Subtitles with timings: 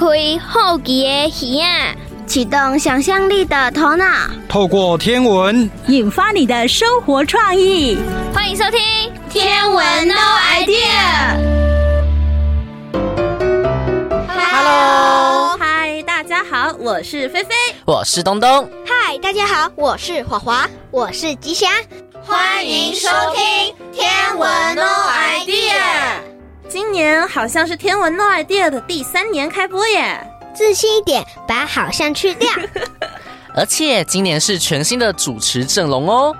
[0.00, 0.06] 开
[0.38, 1.94] 好奇的耳啊，
[2.26, 4.06] 启动想象力的头脑，
[4.48, 7.98] 透过天文引发你的生活创意。
[8.32, 8.80] 欢迎收听
[9.30, 11.36] 《天文 No Idea》。
[14.26, 17.54] Hello，嗨，大家好，我是菲菲，
[17.84, 18.66] 我是东东。
[18.86, 21.68] 嗨，大家好，我是华华，我是吉祥。
[22.24, 26.24] 欢迎收听《天文 No Idea》。
[26.70, 30.24] 今年好像是《天文 No Idea》的第三年开播耶。
[30.54, 32.48] 自信一点，把好像去掉。
[33.56, 36.34] 而且今年是全新的主持阵容哦。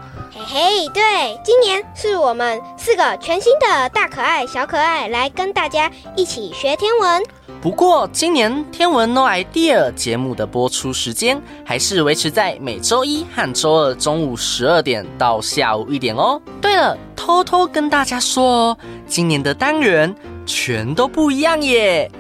[0.47, 7.23] 嘿嘿，对，今年是我们四个全新的大可爱、小可爱来跟大家一起学天文。
[7.61, 16.41] 不过，今年《天文 No Idea》节目的播出时间还是维持在每周一和周二中午十二点到下午一点哦。
[16.61, 20.15] 对了，偷偷跟大家说哦，今年的单元
[20.47, 22.11] 全都不一样耶。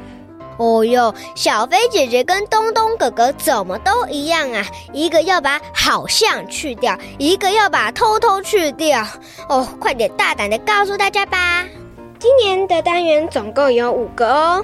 [0.60, 4.62] 哦哟，小飞姐姐跟东东哥哥怎么都一样啊？
[4.93, 9.02] 一个要把好像去掉，一个要把偷偷去掉。
[9.49, 11.65] 哦，快点大胆的告诉大家吧！
[12.18, 14.62] 今年的单元总共有五个哦。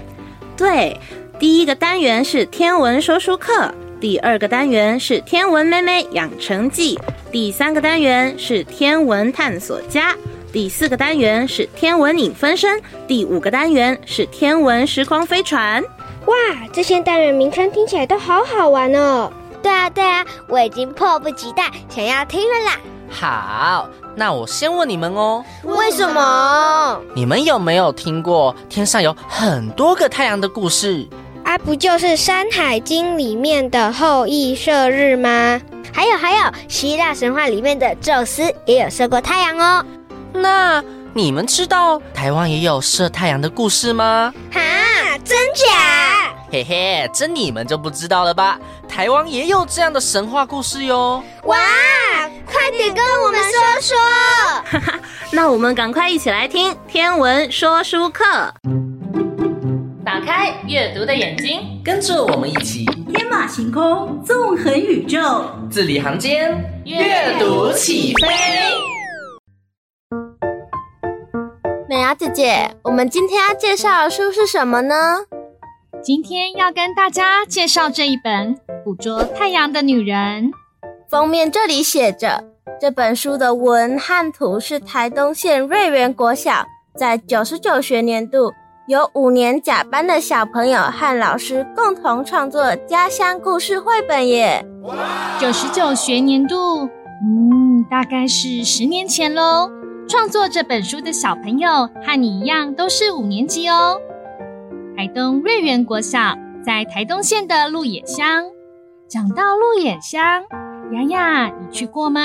[0.55, 1.01] 对，
[1.39, 7.01] 第一个单元是天文说书课，第二个单元是天文妹妹养成记，
[7.33, 10.15] 第三个单元是天文探索家，
[10.53, 15.83] 第四个单元是天文影分身，第五个单元是天文时光飞船。
[16.27, 16.35] 哇，
[16.73, 19.31] 这些单元名称听起来都好好玩哦！
[19.63, 22.79] 对啊，对啊，我已经迫不及待想要听了啦。
[23.09, 27.01] 好，那我先问你们哦，为什么？
[27.15, 31.09] 你们有没有听过天上有很多个太阳的故事？
[31.45, 35.61] 啊，不就是《山海经》里面的后羿射日吗？
[35.93, 39.85] 还有还有，希腊神话里面的宙斯也有射过太阳哦。
[40.33, 40.83] 那
[41.17, 44.34] 你们知道台湾也有射太阳的故事吗？
[44.53, 44.61] 哈，
[45.25, 46.36] 真假？
[46.53, 48.58] 嘿嘿，这你们就不知道了吧？
[48.86, 51.25] 台湾也有这样的神话故事哟！
[51.45, 51.56] 哇，
[52.45, 53.96] 快点跟我们说说！
[53.96, 58.52] 哈哈，那我们赶快一起来听天文说书课。
[60.05, 68.95] 打开阅读的眼睛，跟着我们一起天马行空，纵横宇宙，字里行间阅读起飞。
[72.06, 74.94] 美伢姐姐，我们今天要介绍的书是什么呢？
[76.00, 80.44] 今天要跟大家介绍这一本《捕捉太阳的女人》。
[81.11, 82.44] 封面这里写着，
[82.80, 88.52] 这本书的文和图是台东县瑞园国小在九十九学年度
[88.86, 94.64] 由五年甲班的小朋友和老师共同创作的家乡故事绘本耶。
[95.40, 96.84] 九十九学年度，
[97.24, 99.68] 嗯，大概是十年前喽。
[100.08, 104.00] 创作这本书的小朋友和你一样，都是五年级哦。
[104.96, 108.44] 台东瑞园国小在台东县的鹿野乡。
[109.08, 110.44] 讲到鹿野乡，
[110.92, 112.20] 洋洋，你去过吗？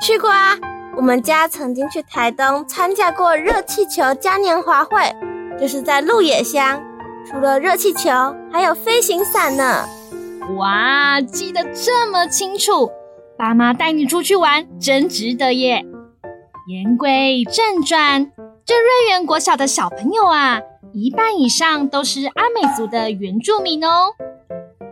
[0.00, 0.56] 去过啊，
[0.96, 5.14] 我们家曾经去台东参加过热气球嘉年华会，
[5.58, 6.80] 就是在鹿野乡。
[7.26, 8.10] 除了热气球，
[8.52, 9.84] 还有飞行伞呢。
[10.56, 12.88] 哇，记得这么清楚，
[13.36, 15.84] 爸妈带你出去玩，真值得耶。
[16.70, 18.30] 言归正传，
[18.64, 20.60] 这瑞园国小的小朋友啊。
[20.92, 24.14] 一半以上都是阿美族的原住民哦，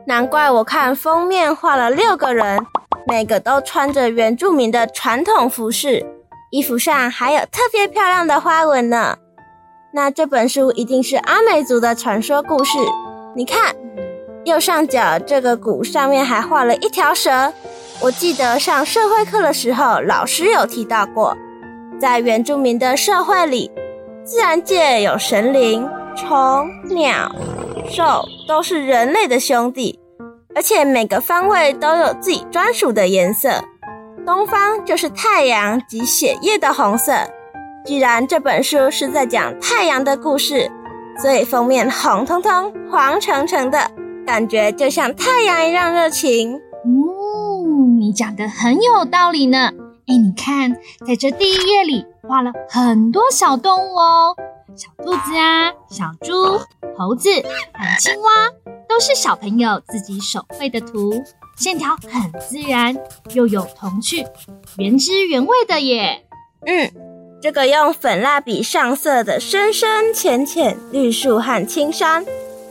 [0.09, 2.59] 难怪我看封面画了六个人，
[3.07, 6.05] 每个都穿着原住民的传统服饰，
[6.51, 9.17] 衣服上还有特别漂亮的花纹呢。
[9.93, 12.77] 那这本书一定是阿美族的传说故事。
[13.37, 13.77] 你看，
[14.45, 17.53] 右上角这个鼓上面还画了一条蛇。
[18.01, 21.37] 我记得上社会课的时候，老师有提到过，
[22.01, 23.71] 在原住民的社会里。
[24.25, 27.35] 自然界有神灵、虫、鸟、
[27.89, 29.99] 兽，都是人类的兄弟，
[30.55, 33.49] 而且每个方位都有自己专属的颜色。
[34.27, 37.15] 东方就是太阳及血液的红色。
[37.87, 40.71] 既然这本书是在讲太阳的故事，
[41.23, 43.91] 所以封面红彤彤、黄澄澄的，
[44.27, 46.61] 感觉就像太阳一样热情。
[46.85, 49.73] 嗯，你讲的很有道理呢。
[50.09, 50.75] 哎，你看，
[51.07, 54.35] 在这第一页里画了很多小动物哦，
[54.75, 56.59] 小兔子啊，小猪、
[56.97, 57.29] 猴子
[57.75, 58.29] 和青蛙，
[58.89, 61.13] 都是小朋友自己手绘的图，
[61.59, 62.97] 线条很自然，
[63.35, 64.25] 又有童趣，
[64.79, 66.25] 原汁原味的耶。
[66.67, 66.91] 嗯，
[67.43, 72.25] 这个用粉蜡笔上色的深深浅浅绿树和青山，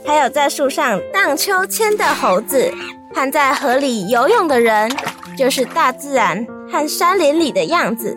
[0.04, 2.74] 还有在树上荡秋千的猴子，
[3.14, 4.90] 和在河里游泳的人，
[5.36, 6.46] 就是大自然。
[6.70, 8.14] 和山林里的样子，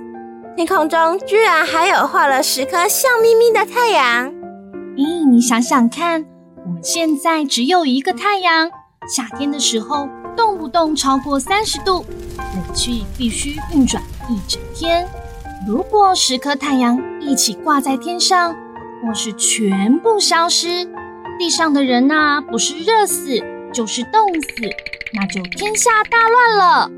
[0.58, 4.30] 天空中居然还有画了十颗笑眯眯的太阳。
[4.98, 6.26] 咦，你想想看，
[6.66, 8.70] 我们现在只有一个太阳，
[9.08, 12.06] 夏天的时候动不动超过三十度，
[12.38, 15.08] 冷气必须运转一整天。
[15.66, 18.54] 如果十颗太阳一起挂在天上，
[19.02, 20.86] 或是全部消失，
[21.40, 23.42] 地上的人呐，不是热死
[23.74, 24.50] 就是冻死，
[25.14, 26.92] 那就天下大乱了。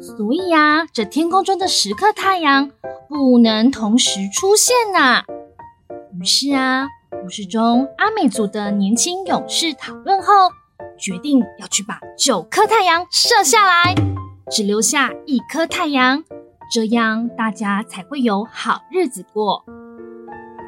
[0.00, 2.70] 所以啊，这天空中的十颗太阳
[3.08, 5.24] 不能同时出现呐。
[6.18, 6.88] 于是啊，
[7.22, 10.32] 故事中阿美族的年轻勇士讨论后，
[10.98, 13.94] 决定要去把九颗太阳射下来，
[14.50, 16.24] 只留下一颗太阳，
[16.72, 19.64] 这样大家才会有好日子过。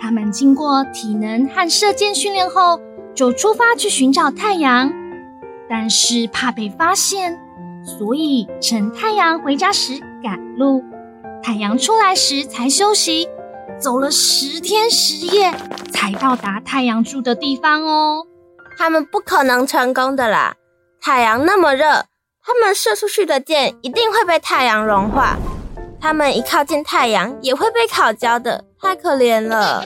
[0.01, 2.81] 他们经过体能和射箭训练后，
[3.15, 4.93] 就出发去寻找太阳，
[5.73, 7.41] 但是怕被发现。
[7.83, 10.85] 所以，趁太阳回家时赶路，
[11.43, 13.27] 太阳出来时才休息，
[13.81, 15.51] 走了十天十夜
[15.91, 18.27] 才到达太阳住的地方哦。
[18.77, 20.55] 他们不可能成功的啦！
[21.01, 22.05] 太阳那么热，
[22.45, 25.39] 他们射出去的箭一定会被太阳融化。
[25.99, 29.85] 他们一靠近太阳也会被烤焦的，太可怜了。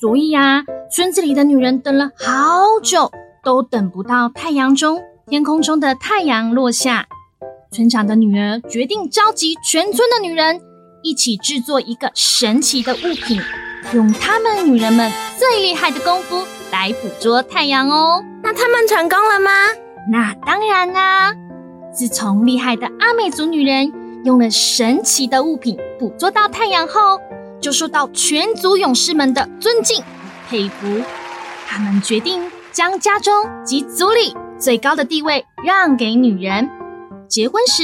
[0.00, 3.10] 所以啊，村子里的女人等了好久，
[3.42, 7.06] 都等不到太阳中天空中的太阳落下。
[7.72, 10.60] 村长的女儿决定召集全村的女人
[11.02, 13.40] 一起制作一个神奇的物品，
[13.94, 18.22] 用她们女人们最厉害的功夫来捕捉太阳哦。
[18.42, 19.50] 那他们成功了吗？
[20.10, 21.34] 那当然啦、啊！
[21.92, 23.92] 自从厉害的阿美族女人
[24.24, 27.18] 用了神奇的物品捕捉到太阳后，
[27.60, 30.02] 就受到全族勇士们的尊敬与
[30.48, 31.02] 佩服。
[31.66, 32.42] 他们决定
[32.72, 33.32] 将家中
[33.64, 36.68] 及族里最高的地位让给女人。
[37.28, 37.82] 结婚时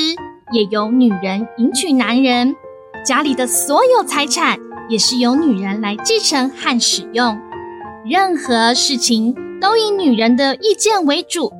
[0.52, 2.56] 也由女人迎娶男人，
[3.04, 4.58] 家里的所有财产
[4.88, 7.38] 也是由女人来继承和使用，
[8.04, 11.52] 任何事情都以女人的意见为主。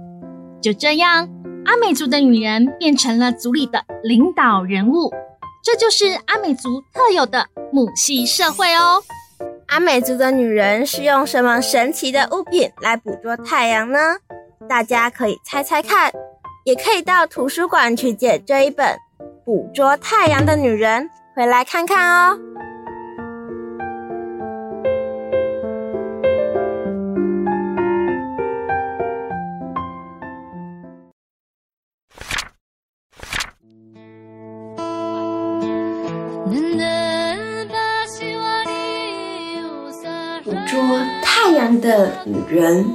[0.60, 1.28] 就这样，
[1.66, 5.12] 阿美族的女人变成了族里的领导人物，
[5.62, 9.02] 这就是阿美族特有的母系社会哦。
[9.68, 13.98] 阿美族的女人是用什么神奇的物品来捕捉太阳呢？
[14.68, 16.12] 大家可以猜猜看。
[16.64, 18.86] 也可以到图书馆去借这一本
[19.44, 21.04] 《捕捉太阳的女人》
[21.34, 22.38] 回来看看哦。
[41.80, 42.86] 的女人，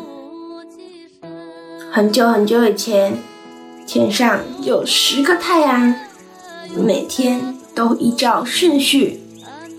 [1.91, 3.17] 很久很久以前。
[3.85, 5.93] 天上有十个太阳，
[6.73, 9.21] 每天都依照顺序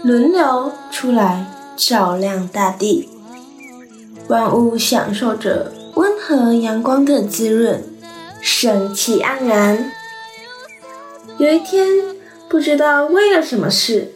[0.03, 3.09] 轮流出来照亮大地，
[4.29, 7.83] 万物享受着温和阳光的滋润，
[8.43, 9.91] 生气盎然。
[11.39, 11.89] 有一天，
[12.49, 14.13] 不知道为了什么事，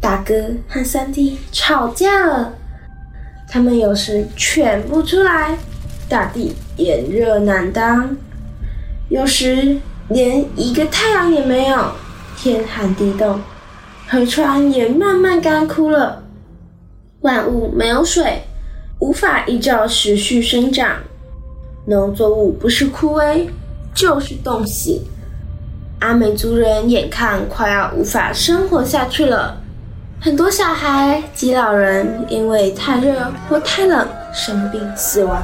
[0.00, 0.34] 大哥
[0.68, 2.54] 和三弟吵架了。
[3.52, 5.58] 他们有时全部出来，
[6.08, 8.16] 大地炎热难当。
[9.08, 9.76] 有时
[10.08, 11.92] 连一个太阳也没有，
[12.36, 13.40] 天寒地冻，
[14.06, 16.22] 河川也慢慢干枯了，
[17.22, 18.40] 万物没有水，
[19.00, 20.98] 无法依照时序生长，
[21.86, 23.48] 农作物不是枯萎，
[23.92, 25.00] 就是冻死。
[25.98, 29.60] 阿美族人眼看快要无法生活下去了，
[30.22, 35.42] 很多小孩及老人因为太热或太冷生病死亡。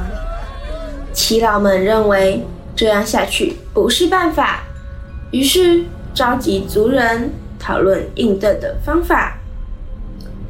[1.11, 4.61] 耆老们认为，这样下去不是办法，
[5.31, 9.39] 于是召集族人讨论应对的方法，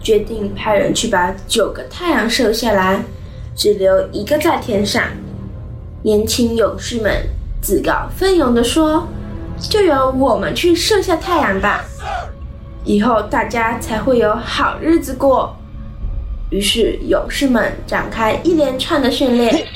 [0.01, 3.01] 决定派人去把九个太阳射下来，
[3.55, 5.01] 只留一个在天上。
[6.03, 7.13] 年轻勇士们
[7.61, 9.07] 自告奋勇地说
[9.57, 11.85] ：“就由我们去射下太阳吧，
[12.87, 15.55] 以后大家才会有好日子过。”
[16.49, 19.67] 于是勇士们展开一连串的训练，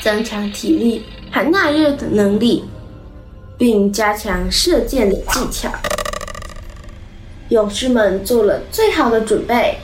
[0.00, 1.04] 增强体力。
[1.30, 2.64] 还耐热的能力，
[3.58, 5.70] 并加强射箭的技巧。
[7.50, 9.76] 勇士们做了最好的准备，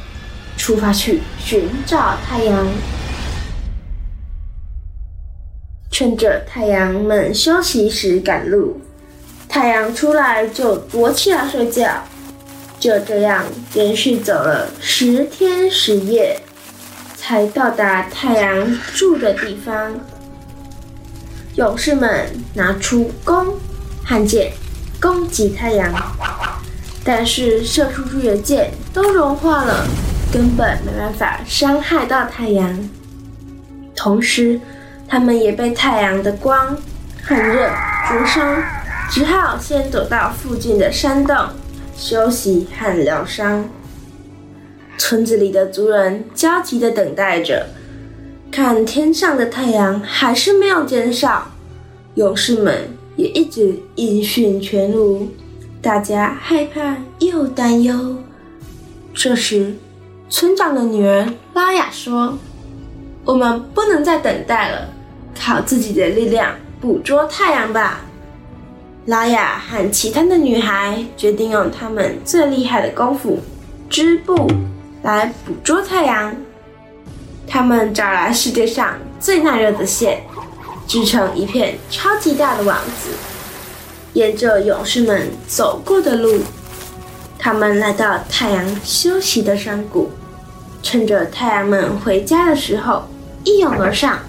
[0.57, 2.67] 出发去寻找太阳。
[5.91, 8.81] 趁着太阳们休息时赶路，
[9.47, 12.03] 太阳出来就躲起来睡觉。
[12.85, 16.39] 就这样连续走了十天十夜，
[17.17, 19.99] 才到达太阳住的地方。
[21.55, 23.55] 勇士们拿出弓
[24.05, 24.53] 和箭
[25.01, 25.91] 攻击太阳，
[27.03, 29.87] 但是射出去的箭都融化了，
[30.31, 32.91] 根本没办法伤害到太阳。
[33.97, 34.61] 同时，
[35.09, 36.77] 他们也被太阳的光
[37.23, 37.67] 很热
[38.11, 38.63] 灼伤，
[39.11, 41.35] 只好先躲到附近的山洞
[41.97, 43.69] 休息和疗伤。
[44.97, 47.67] 村子里的族人焦急的等待着，
[48.51, 51.51] 看天上的太阳还是没有减少，
[52.15, 55.29] 勇士们也一直音讯全无，
[55.83, 58.17] 大家害怕又担忧。
[59.13, 59.75] 这时，
[60.31, 62.39] 村长的女儿拉雅说
[63.25, 64.89] ：“我们不能再等待了，
[65.39, 68.01] 靠自己的力量捕捉太阳吧。”
[69.07, 73.39] 拉雅和其他的女孩决定用她们最厉害的功夫——
[73.91, 74.51] 织布。
[75.03, 76.35] 来捕捉太阳，
[77.47, 80.23] 他们找来世界上最耐热的线，
[80.87, 83.11] 织成一片超级大的网子。
[84.15, 86.41] 沿着勇士们走过的路，
[87.39, 90.09] 他们来到太阳休息的山谷，
[90.83, 93.03] 趁着太阳们回家的时候，
[93.45, 94.21] 一拥而上，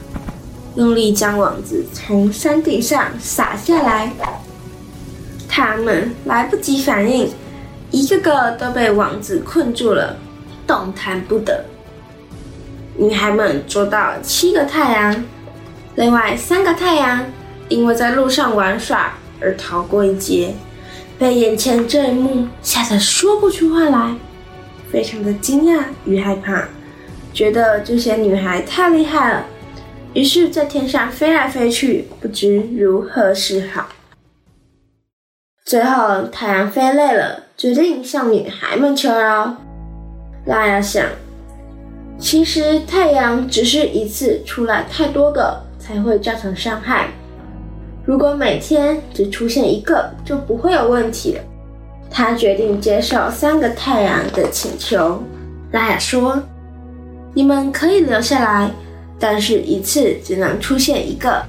[0.75, 4.11] 用力将网子从山顶上撒下来。
[5.55, 7.31] 他们来不及反应，
[7.89, 10.17] 一个个都被网子困住了。
[10.67, 11.63] 动弹不得。
[12.97, 15.23] 女孩们捉到七个太阳，
[15.95, 17.23] 另外三个太阳
[17.69, 20.53] 因为在路上玩耍而逃过一劫，
[21.17, 24.13] 被眼前这一幕吓得说不出话来，
[24.91, 26.67] 非常的惊讶与害怕，
[27.33, 29.45] 觉得这些女孩太厉害了，
[30.13, 33.87] 于是，在天上飞来飞去，不知如何是好。
[35.65, 39.55] 最后，太阳飞累了，决定向女孩们求饶。
[40.45, 41.03] 拉雅想，
[42.19, 47.07] 其实太阳只是一次出来太多个才会造成伤害。
[48.05, 51.41] 如果每天只出现一个，就不会有问题了。
[52.11, 55.19] 他决定接受三个太阳的请求。
[55.71, 56.39] 拉雅说
[57.33, 58.69] ：“你们可以留下来，
[59.17, 61.41] 但是一次只能出现一个。”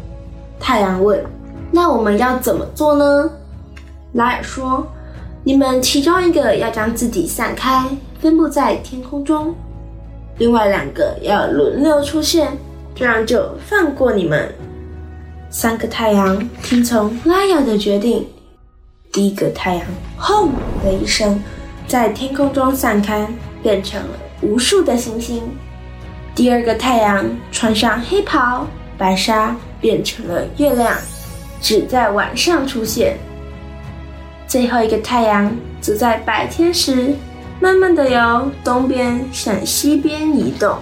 [0.59, 1.23] 太阳问
[1.71, 3.31] ：“那我们要怎么做呢？”
[4.17, 4.87] 拉尔说
[5.45, 7.87] ：“你们其中一个要将自己散开。”
[8.19, 9.55] 分布在天空中，
[10.39, 12.51] 另外两个要轮流出现，
[12.95, 14.51] 这样就放过你们。
[15.51, 18.27] 三个太阳听从拉雅的决定，
[19.13, 19.85] 第一个太阳
[20.17, 20.51] 轰
[20.83, 21.41] 的一声，
[21.87, 23.29] 在天空中散开，
[23.63, 24.09] 变成了
[24.41, 25.43] 无数的星星。
[26.35, 30.97] 第二个太阳穿上黑袍白纱，变成了月亮，
[31.61, 33.19] 只在晚上出现。
[34.47, 37.15] 最后一个太阳则在白天时。
[37.59, 40.77] 慢慢的由东边向西边移动，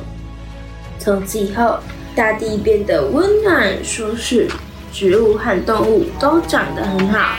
[0.98, 1.78] 从此以后，
[2.16, 4.48] 大地变得温暖舒适，
[4.92, 7.36] 植物和动物都长得很好。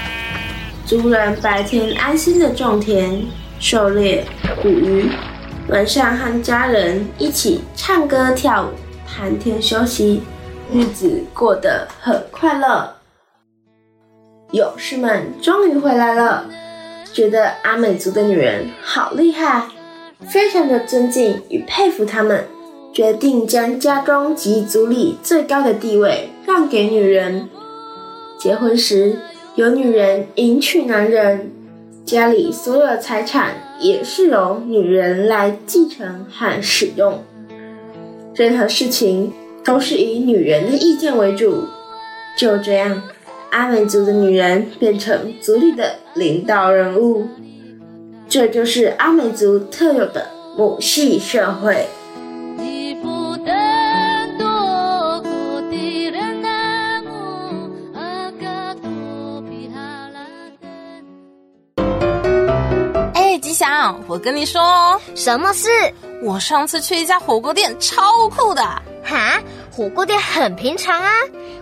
[0.86, 3.22] 族人白天安心的种田、
[3.60, 4.24] 狩猎、
[4.62, 5.10] 捕鱼，
[5.68, 8.70] 晚上和家人一起唱歌跳舞、
[9.06, 10.24] 谈天休息，
[10.72, 12.95] 日子过得很快乐。
[14.52, 16.46] 勇士们终于回来了。
[17.14, 19.68] 觉得阿美族的女人好厉害，
[20.28, 22.44] 非常的尊敬与佩服她们，
[22.94, 27.48] 决定将家中及族里最高的地位让给女人。
[28.38, 29.18] 结婚时，
[29.56, 31.52] 由女人迎娶男人，
[32.04, 37.24] 家里所有的财产也是由女人来继承和使用，
[38.36, 39.32] 任何事情
[39.64, 41.64] 都是以女人的意见为主。
[42.38, 43.02] 就这样。
[43.56, 47.26] 阿美族的女人变成族里的领导人物，
[48.28, 51.88] 这就是阿美族特有的母系社会。
[63.14, 65.70] 哎，吉祥，我跟你说哦，什么事？
[66.22, 68.62] 我上次去一家火锅店，超酷的。
[69.02, 69.40] 哈，
[69.76, 71.12] 火锅店很平常啊。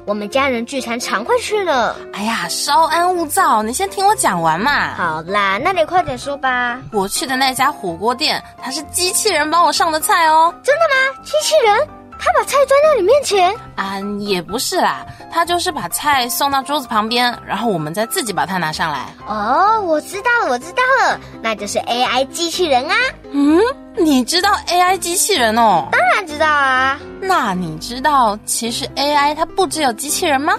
[0.05, 1.95] 我们家人聚餐常会去的。
[2.13, 4.93] 哎呀，稍安勿躁，你先听我讲完嘛。
[4.93, 6.79] 好啦，那你快点说吧。
[6.91, 10.53] 我去的那家火锅店，它是机器人帮我上的菜哦。
[10.61, 11.23] 真的吗？
[11.23, 11.89] 机器人？
[12.23, 13.53] 他把菜端到你面前？
[13.75, 19.07] 啊，也不是啦，他就是把菜送到桌子旁边，然后我们再自己把它拿上来。
[19.27, 22.95] 哦，我知道了，我知道了，那就是 AI 机器人啊。
[23.31, 23.59] 嗯，
[23.97, 25.89] 你知道 AI 机器人哦？
[25.91, 26.97] 当然知道啊。
[27.19, 30.53] 那你知道，其实 AI 它不只有机器人吗？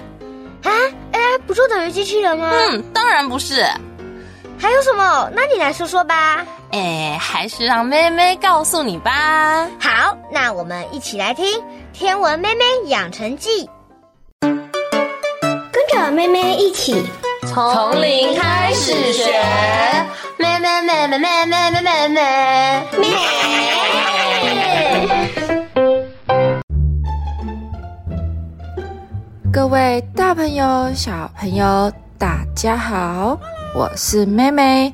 [0.64, 0.71] 啊
[1.12, 2.50] ，AI 不就等于机器人吗？
[2.52, 3.64] 嗯，当然不是。
[4.59, 5.30] 还有什么？
[5.35, 6.44] 那你来说说吧。
[6.71, 9.68] 哎，还是让妹妹告诉你吧。
[9.78, 11.47] 好，那我们一起来听
[11.92, 13.66] 《天文妹妹养成记》，
[14.40, 17.06] 跟着妹妹一起
[17.47, 19.25] 从零开始学。
[20.37, 22.18] 妹妹妹妹妹妹妹妹妹
[22.99, 23.14] 妹。
[29.52, 33.38] 各位大朋友、小朋友，大家好，
[33.75, 34.92] 我是妹妹，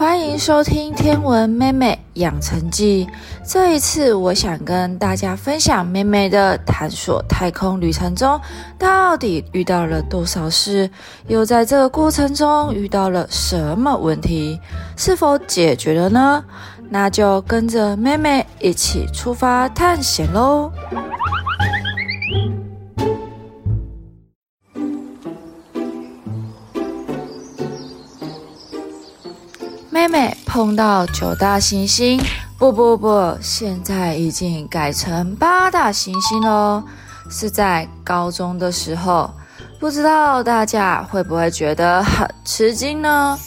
[0.00, 3.06] 欢迎收听《天文妹妹养成记》。
[3.46, 8.40] 这一次，我想跟大家分享妹妹的探索太空旅程中，
[8.78, 10.88] 到底遇到了多少事，
[11.28, 14.58] 又在这个过程中遇到了什么问题，
[14.96, 16.42] 是否解决了呢？
[16.88, 20.72] 那就跟着妹妹一起出发探险喽！
[30.50, 32.20] 碰到九大行星，
[32.58, 36.82] 不不不，现在已经改成八大行星喽。
[37.30, 39.32] 是在高中的时候，
[39.78, 43.38] 不知道大家会不会觉得很吃惊呢？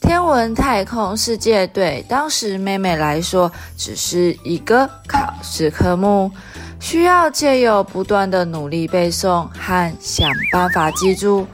[0.00, 6.30] 天文太空世界对当时妹妹来说，只是一个考试科目，
[6.78, 11.44] 需要借由不断的努力背诵和想办法记住，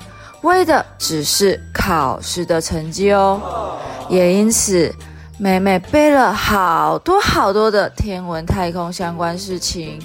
[0.43, 3.41] 为的只是考试的成绩哦。
[4.09, 4.95] 也因此，
[5.39, 10.01] 妹妹背了好多好多的天文太空相关事情，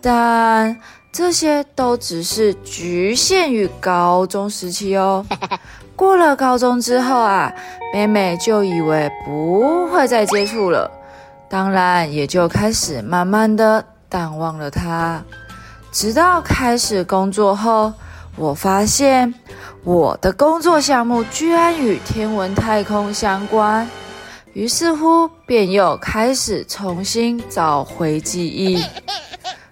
[0.00, 0.76] 但
[1.12, 5.24] 这些都只是局限于高中时期哦。
[5.94, 7.52] 过了高中之后啊，
[7.94, 10.90] 妹妹就以为不会再接触了，
[11.48, 15.22] 当然也就开始慢慢的淡忘了它。
[15.92, 17.92] 直到开始工作后，
[18.36, 19.32] 我发现。
[19.86, 23.88] 我的工作项目居然与天文太空相关，
[24.52, 28.84] 于是乎便又开始重新找回记忆。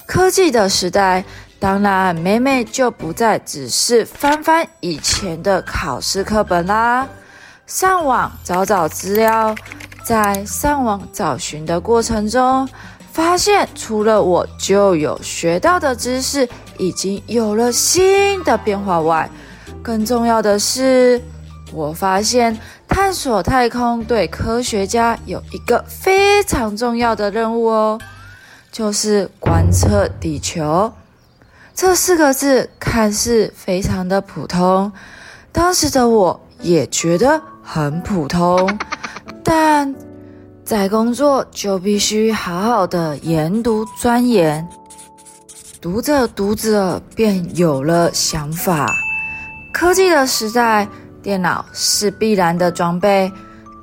[0.06, 1.24] 科技的时代，
[1.58, 7.08] 当然妹妹就不再只是翻翻以前的考试课本啦，
[7.66, 9.52] 上网找找资料，
[10.04, 12.68] 在上网找寻的过程中，
[13.10, 19.28] 发现除了我就有学到的知识已经有了新的变化外，
[19.84, 21.20] 更重要的是，
[21.70, 28.00] 我发现探索太空对科学家有一个非常重要的任务哦，
[28.72, 30.90] 就是观测地球。
[31.74, 34.90] 这四个字看似非常的普通，
[35.52, 38.78] 当时的我也觉得很普通，
[39.44, 39.94] 但
[40.64, 44.66] 在工作就必须好好的研读钻研，
[45.78, 48.90] 读着读着便有了想法。
[49.74, 50.86] 科技的时代，
[51.20, 53.30] 电脑是必然的装备，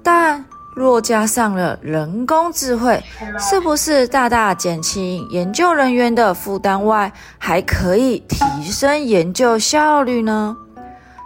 [0.02, 3.04] 但若加上了人工智慧，
[3.38, 10.56] 是不是大大减轻研究人员的负担外，还可以提升研究效率呢？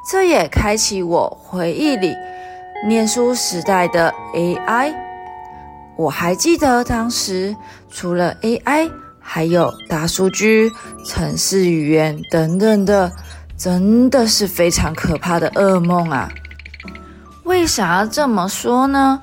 [0.10, 2.12] 这也开启我回忆里
[2.88, 4.92] 念书时代的 AI。
[5.96, 7.56] 我还记得当时
[7.92, 10.72] 除了 AI，还有大数据、
[11.06, 13.12] 程式语言等等的。
[13.58, 16.30] 真的是非常可怕的噩梦啊！
[17.44, 19.22] 为啥这么说呢？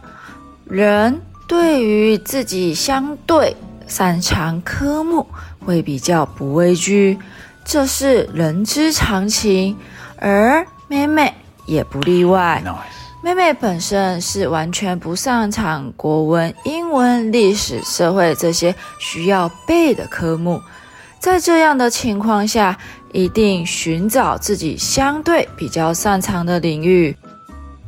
[0.64, 3.55] 人对于自己相对
[3.87, 5.27] 擅长科目
[5.61, 7.18] 会比较不畏惧，
[7.64, 9.77] 这是人之常情，
[10.16, 11.35] 而妹妹
[11.66, 12.62] 也不例外。
[13.23, 20.61] 妹妹本身是完全不擅长国文、英文、历史、社会这些需要背的科目，
[21.21, 22.77] 在这样的情况下，
[23.12, 27.16] 一定寻找自己相对比较擅长的领域。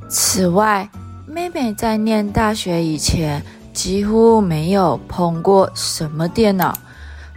[0.09, 0.89] 此外，
[1.27, 6.79] 妹妹在念大学以前几乎没有碰过什么电脑，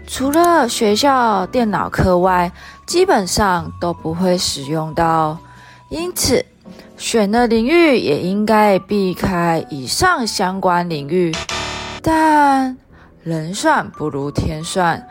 [0.06, 2.52] 除了学校电脑课外，
[2.86, 5.38] 基本上都不会使用到。
[5.90, 6.46] 因此，
[6.98, 11.34] 选的领域也应该避开以上相关领域。
[12.02, 12.78] 但
[13.24, 15.08] 人算不如天算。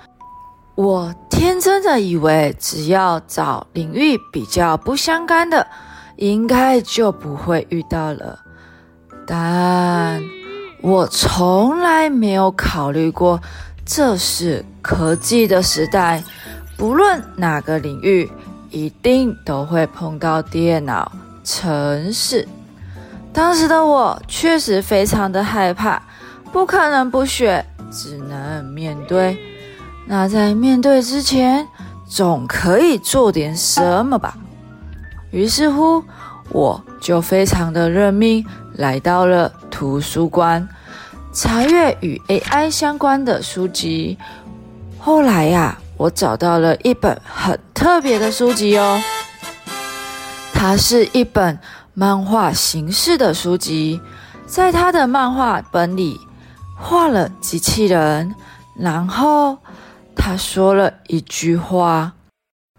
[0.77, 5.67] 我天真的以为，只要找领域比较不相干的，
[6.17, 8.39] 应该就不会遇到了。
[9.27, 10.23] 但
[10.83, 13.41] 我从来没有考虑过，
[13.87, 16.23] 这是科技的时代，
[16.77, 18.31] 不论哪个领域，
[18.71, 21.11] 一定都会碰到电脑、
[21.43, 22.47] 城市。
[23.33, 26.03] 当时的我确实非常的害怕，
[26.53, 29.39] 不可能不学，只能面对。
[30.09, 31.67] 那在面对之前，
[32.09, 34.39] 总可以做点什么吧。
[35.33, 36.05] 于是乎，
[36.51, 40.69] 我就非常的认命，来到了图书馆，
[41.33, 44.17] 查阅与 AI 相关的书籍。
[44.97, 49.03] 后来呀，我找到了一本很特别的书籍哦，
[50.55, 51.59] 它是一本
[51.95, 54.01] 漫画形式的书籍，
[54.47, 56.21] 在它的漫画本里
[56.79, 58.33] 画了机器人，
[58.79, 59.59] 然后。
[60.17, 62.15] 他说了一句话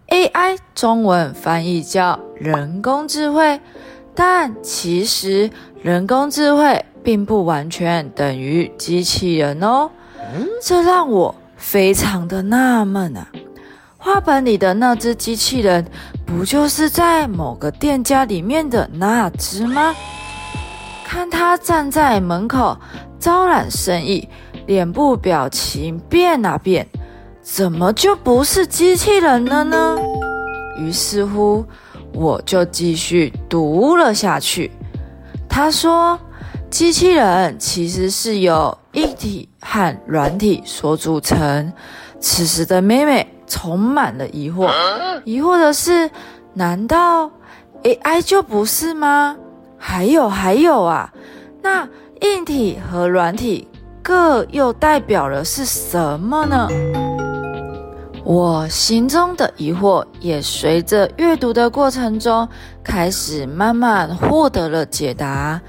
[0.10, 3.62] ：“AI 中文翻译叫人工智慧，
[4.14, 5.50] 但其实
[5.82, 9.90] 人工智慧并不完全等于机器人哦。
[10.62, 13.28] 这让我非常的纳闷啊！
[13.98, 15.86] 画本里的那只机器人，
[16.26, 19.96] 不就是在某个店家里面的那只吗？
[21.06, 22.78] 看他站在门口
[23.20, 24.28] 招揽生意，
[24.66, 26.86] 脸部表情变啊变，
[27.50, 29.98] 怎么就不是机器人了呢？
[30.78, 31.64] 于是乎，
[32.14, 34.70] 我就继续读了下去。
[35.48, 36.20] 他说，
[36.70, 41.72] 机器人其实是由硬体和软体所组成。
[42.20, 44.70] 此时的妹妹充满了疑惑，
[45.24, 46.12] 疑惑的是，
[46.54, 47.32] 难道
[47.84, 49.38] AI 就不是吗？
[49.78, 51.12] 还有还有啊，
[51.62, 51.88] 那
[52.22, 53.70] 硬体和软体
[54.04, 56.68] 各又代表了是什么呢？
[58.28, 62.46] 我心中的疑惑也随着阅读的过程中
[62.84, 65.62] 开始慢慢获得了解答。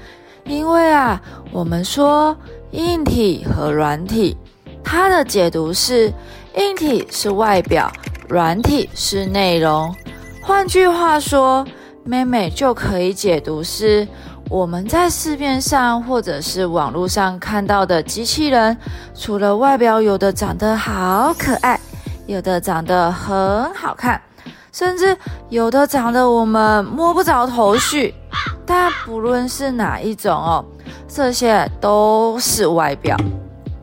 [0.43, 1.21] 因为啊，
[1.53, 2.35] 我们说
[2.71, 4.35] 硬体和软体，
[4.83, 6.11] 它的解读是
[6.57, 7.89] 硬体是外表，
[8.27, 9.95] 软体是内容。
[10.41, 11.65] 换句话说，
[12.03, 14.05] 妹妹就可以解读是
[14.49, 18.75] 我们在市面上或者是网络上看到的机器人，
[19.15, 21.79] 除了外表有的长得好可爱，
[22.29, 24.21] 有的长得很好看，
[24.71, 25.17] 甚至
[25.49, 28.13] 有的长得我们摸不着头绪。
[28.67, 30.63] 但不论是哪一种哦，
[31.07, 33.17] 这些都是外表。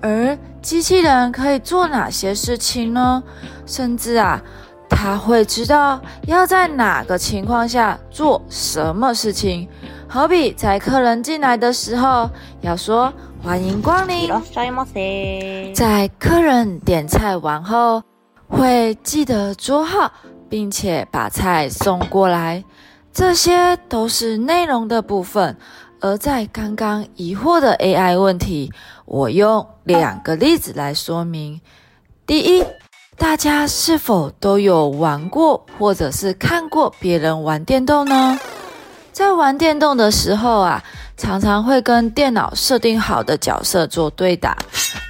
[0.01, 3.21] 而机器人可以做哪些事情呢？
[3.67, 4.41] 甚至啊。
[4.89, 9.69] 他会知道要在哪个情况下做什么事情，
[10.07, 12.31] 好比在客人进来的时候，
[12.61, 14.31] 要说欢迎光临。
[15.75, 18.01] 在客人点菜完后，
[18.49, 20.11] 会记得桌号，
[20.49, 22.65] 并且把菜送过来。
[23.13, 25.57] 这些都是内容的部分。
[26.01, 28.73] 而在刚刚疑惑的 AI 问题，
[29.05, 31.61] 我用两个例子来说明。
[32.27, 32.65] 第一。
[33.19, 38.39] 大家是否都有玩过，或者是看过别人玩电动呢？
[39.11, 40.85] 在玩电动的时候啊，
[41.17, 44.55] 常常会跟电脑设定好的角色做对打。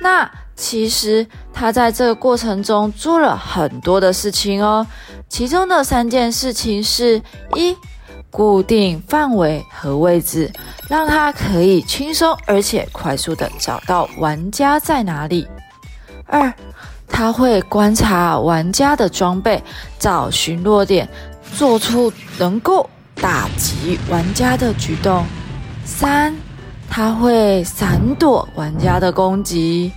[0.01, 4.87] 那其实他在这个过程中做了很多的事情哦。
[5.29, 7.21] 其中的三件事情是：
[7.55, 7.77] 一、
[8.31, 10.51] 固定范围和位置，
[10.89, 15.47] 让他可以轻松而且快速的找到玩家在哪里；
[16.25, 16.53] 二、
[17.07, 19.63] 他会观察玩家的装备，
[19.99, 21.09] 找寻弱点，
[21.55, 25.25] 做出能够打击玩家的举动。
[25.85, 26.35] 三，
[26.89, 29.93] 他会闪躲玩家的攻击。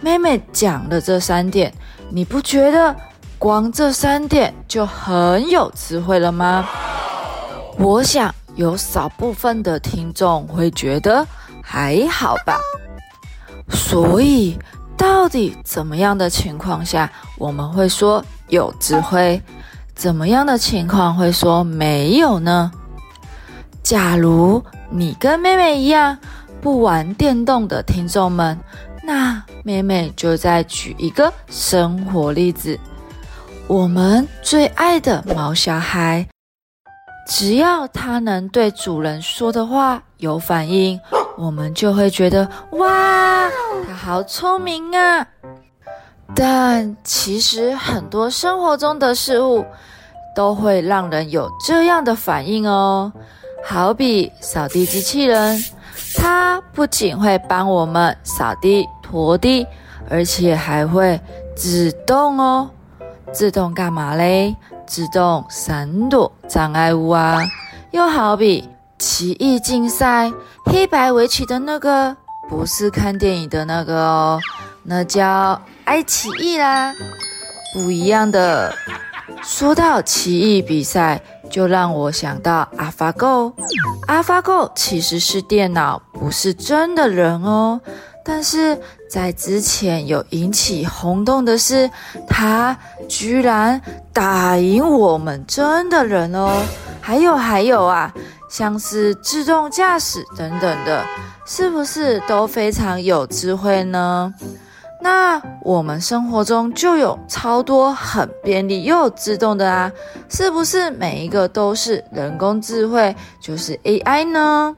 [0.00, 1.72] 妹妹讲的这三点，
[2.10, 2.94] 你不觉得
[3.38, 6.66] 光这三点就很有智慧了吗？
[7.78, 11.26] 我想有少部分的听众会觉得
[11.62, 12.58] 还好吧。
[13.70, 14.58] 所以。
[14.98, 19.42] 到底怎么样的情况下我们会说有智慧？
[19.94, 22.72] 怎么样的情况会说没有呢？
[23.82, 26.16] 假如你跟妹妹一样
[26.62, 28.58] 不玩电动的听众们，
[29.06, 32.76] 那妹妹就再举一个生活例子：
[33.68, 36.26] 我们最爱的毛小孩，
[37.28, 41.00] 只要他能对主人说的话有反应。
[41.38, 43.48] 我们就会觉得哇，
[43.86, 45.24] 他好聪明啊！
[46.34, 49.64] 但其实很多生活中的事物
[50.34, 53.12] 都会让人有这样的反应哦。
[53.62, 55.62] 好比扫地机器人，
[56.16, 58.86] 它不仅会帮我们扫地、
[59.16, 59.66] 活的，
[60.10, 61.18] 而且还会
[61.54, 62.70] 自动哦。
[63.32, 64.54] 自动干嘛嘞？
[64.86, 67.42] 自动闪躲障碍物啊！
[67.90, 68.68] 又好比。
[68.98, 70.32] 棋艺竞赛，
[70.64, 72.16] 黑白围棋的那个
[72.48, 74.40] 不是看电影的那个哦，
[74.84, 76.94] 那叫爱奇艺啦，
[77.74, 78.74] 不一样的。
[79.42, 83.52] 说到棋艺比赛，就让我想到 AlphaGo。
[84.06, 87.78] AlphaGo 其实是电脑，不是真的人哦。
[88.26, 88.76] 但是
[89.08, 91.88] 在之前有引起轰动的是，
[92.28, 92.76] 它
[93.08, 93.80] 居然
[94.12, 96.60] 打赢我们真的人哦。
[97.00, 98.12] 还有还有啊。
[98.48, 101.04] 像是自动驾驶等等的，
[101.44, 104.32] 是不是都非常有智慧呢？
[105.02, 109.90] 那我们生活中就有超多很便利又自动的啊，
[110.30, 114.74] 是不是每一个都是人工智慧，就是 AI 呢？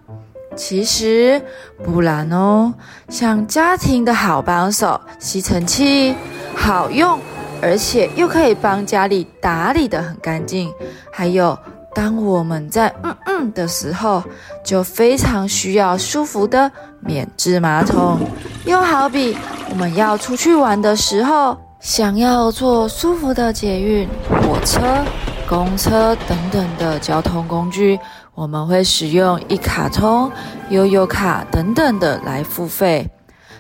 [0.59, 1.41] 其实
[1.85, 2.75] 不然哦，
[3.09, 6.17] 像家庭的好帮手，吸尘器
[6.57, 7.21] 好用，
[7.63, 10.69] 而且又可以帮家里打理得很干净。
[11.13, 11.57] 还有，
[11.95, 14.23] 当我们在嗯嗯的时候，
[14.65, 18.19] 就非常需要舒服的免治马桶。
[18.65, 19.39] 又好比
[19.71, 24.81] 我们要出去玩的时候，想要坐舒服的捷运、火车、
[25.49, 27.97] 公车等等的交通工具。
[28.39, 30.31] 我们会使用一卡通、
[30.71, 33.11] 悠游卡等等的来付费，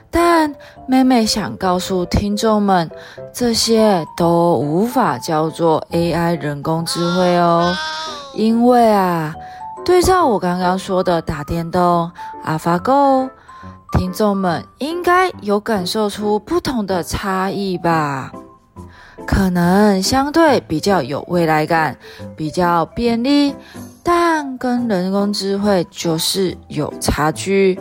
[0.09, 0.55] 但
[0.87, 2.89] 妹妹想告诉听众们，
[3.33, 7.75] 这些都无法叫做 AI 人工智慧哦，
[8.35, 9.35] 因为啊，
[9.85, 12.09] 对照我刚刚说的打电动、
[12.47, 13.31] AlphaGo，
[13.99, 18.31] 听众们应该有感受出不同的差异吧？
[19.27, 21.99] 可能相对比较有未来感，
[22.37, 23.57] 比较便利。
[24.59, 27.79] 跟人工智慧就是有差距。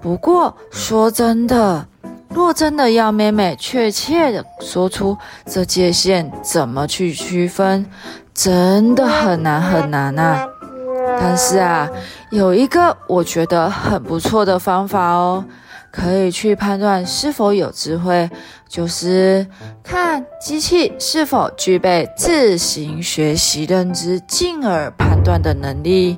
[0.00, 1.86] 不过说真的，
[2.28, 7.84] 若真的要妹妹确切的说出这界限怎么去区分，
[8.32, 10.46] 真的很难很难啊。
[11.20, 11.88] 但是啊，
[12.30, 15.44] 有一个我觉得很不错的方法哦。
[15.98, 18.30] 可以去判断是否有智慧，
[18.68, 19.44] 就是
[19.82, 26.16] 看机器是否具备自行学习认知，进而判断的能力。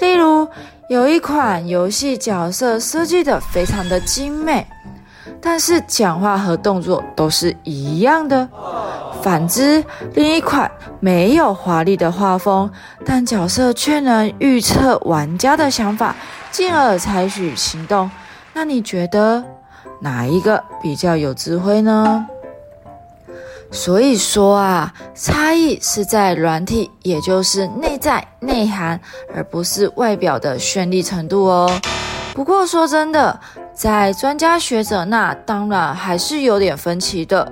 [0.00, 0.48] 例如，
[0.88, 4.66] 有一款游戏角色设计得非常的精美，
[5.40, 8.48] 但是讲话和动作都是一样的。
[9.22, 12.68] 反之，另一款没有华丽的画风，
[13.06, 16.16] 但角色却能预测玩家的想法，
[16.50, 18.10] 进而采取行动。
[18.54, 19.42] 那你觉得
[20.00, 22.26] 哪一个比较有智慧呢？
[23.70, 29.00] 所以说啊，差异是在软体，也就是内在内涵，
[29.34, 31.80] 而不是外表的绚丽程度哦。
[32.34, 33.40] 不过说真的，
[33.72, 37.50] 在专家学者那当然还是有点分歧的，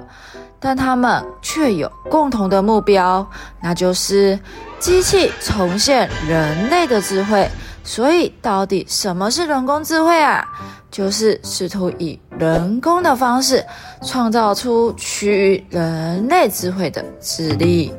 [0.59, 3.27] 但他们却有共同的目标，
[3.63, 4.39] 那就是
[4.79, 7.49] 机器重现人类的智慧。
[7.83, 10.45] 所以，到底什么是人工智慧啊？
[10.91, 13.65] 就是试图以人工的方式
[14.03, 17.93] 创造出趋于人类智慧的智力。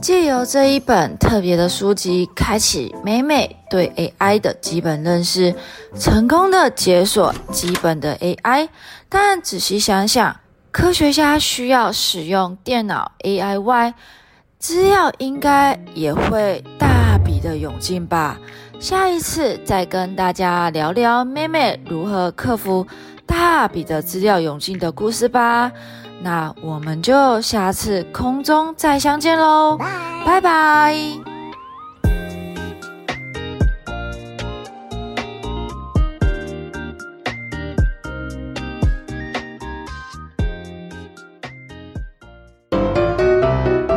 [0.00, 5.52] 借由这一本特别的书籍，开启美美对 AI 的基本认识，
[5.98, 8.68] 成功的解锁基本的 AI。
[9.08, 10.36] 但仔细想想，
[10.70, 13.94] 科学家需要使用电脑 AI 外，
[14.60, 18.38] 资料应该也会大笔的涌进吧。
[18.80, 22.86] 下一次再跟大家聊聊妹妹如何克服
[23.26, 25.70] 大笔的资料涌进的故事吧。
[26.22, 29.76] 那我们就下次空中再相见喽，
[30.24, 30.96] 拜拜。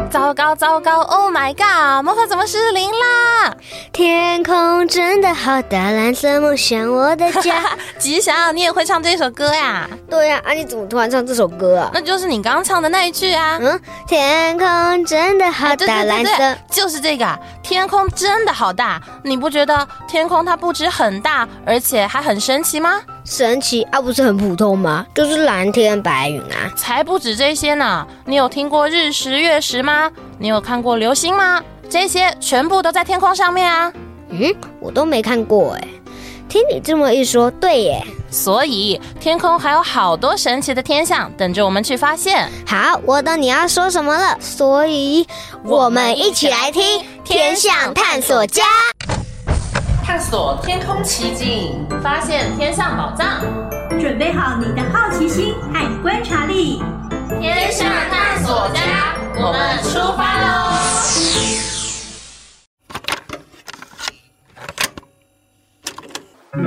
[0.10, 2.06] 糟糕糟糕！Oh my god！
[2.06, 3.54] 魔法怎么失灵啦？
[3.93, 7.62] 天空真的好大，蓝色梦想我的家。
[7.99, 9.86] 吉祥，你也会唱这首歌呀？
[10.10, 11.91] 对呀，啊，你怎么突然唱这首歌啊？
[11.93, 13.60] 那就是你刚刚唱的那一句啊。
[13.62, 17.38] 嗯，天空真的好大，啊，蓝色就是这个。
[17.62, 23.01] 天空真的好大，你不觉得天空它不止很大，而且还很神奇吗？
[23.25, 25.06] 神奇啊，不是很普通吗？
[25.13, 28.08] 就是蓝天白云啊，才不止这些呢。
[28.25, 30.10] 你有听过日食月食吗？
[30.39, 31.62] 你有看过流星吗？
[31.91, 33.91] 这些全部都在天空上面啊。
[34.30, 35.88] 嗯，我都没看过哎。
[36.47, 38.01] 听你这么一说，对耶。
[38.30, 42.49] 所以天空还有好多神奇的天象等着我们去发现。
[42.65, 44.38] 好，我懂你要说什么了。
[44.39, 45.27] 所以
[45.65, 46.82] 我们一起来听
[47.25, 48.63] 《天象探索家》。
[50.06, 53.41] 探索天空奇景，发现天象宝藏，
[53.99, 56.82] 准备好你的好奇心和观察力。
[57.41, 58.80] 天象探索家，
[59.36, 61.81] 我们出发喽！
[66.52, 66.62] 欢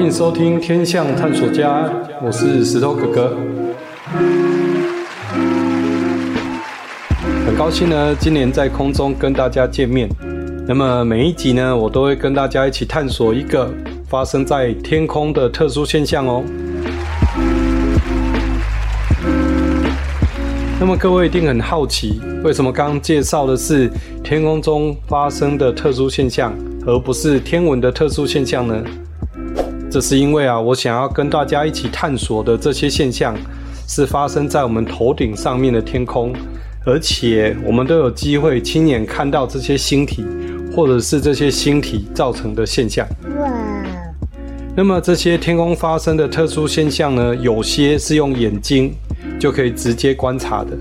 [0.00, 1.82] 迎收听《天象探索家》，
[2.22, 3.36] 我是石头哥哥。
[7.44, 10.08] 很高兴呢，今年在空中跟大家见面。
[10.68, 13.68] 那么每一集呢，我都会跟大家一起探索一个
[14.06, 16.44] 发生在天空的特殊现象哦。
[20.80, 23.90] 那么各位一定很好奇，为什么刚刚介绍的是
[24.24, 26.54] 天空中发生的特殊现象，
[26.86, 28.82] 而不是天文的特殊现象呢？
[29.90, 33.36] 这是因为啊，我想要跟大家一起探索的这些现象，
[33.86, 36.32] 是发生在我们头顶上面的天空。
[36.86, 40.24] 而且我们都有机会亲眼看到这些星体，
[40.74, 43.06] 或者是这些星体造成的现象。
[43.38, 43.52] 哇！
[44.74, 48.94] 那么这些天空发生的特殊现象呢，有些是用眼睛
[49.38, 50.76] 就可以直接观察的，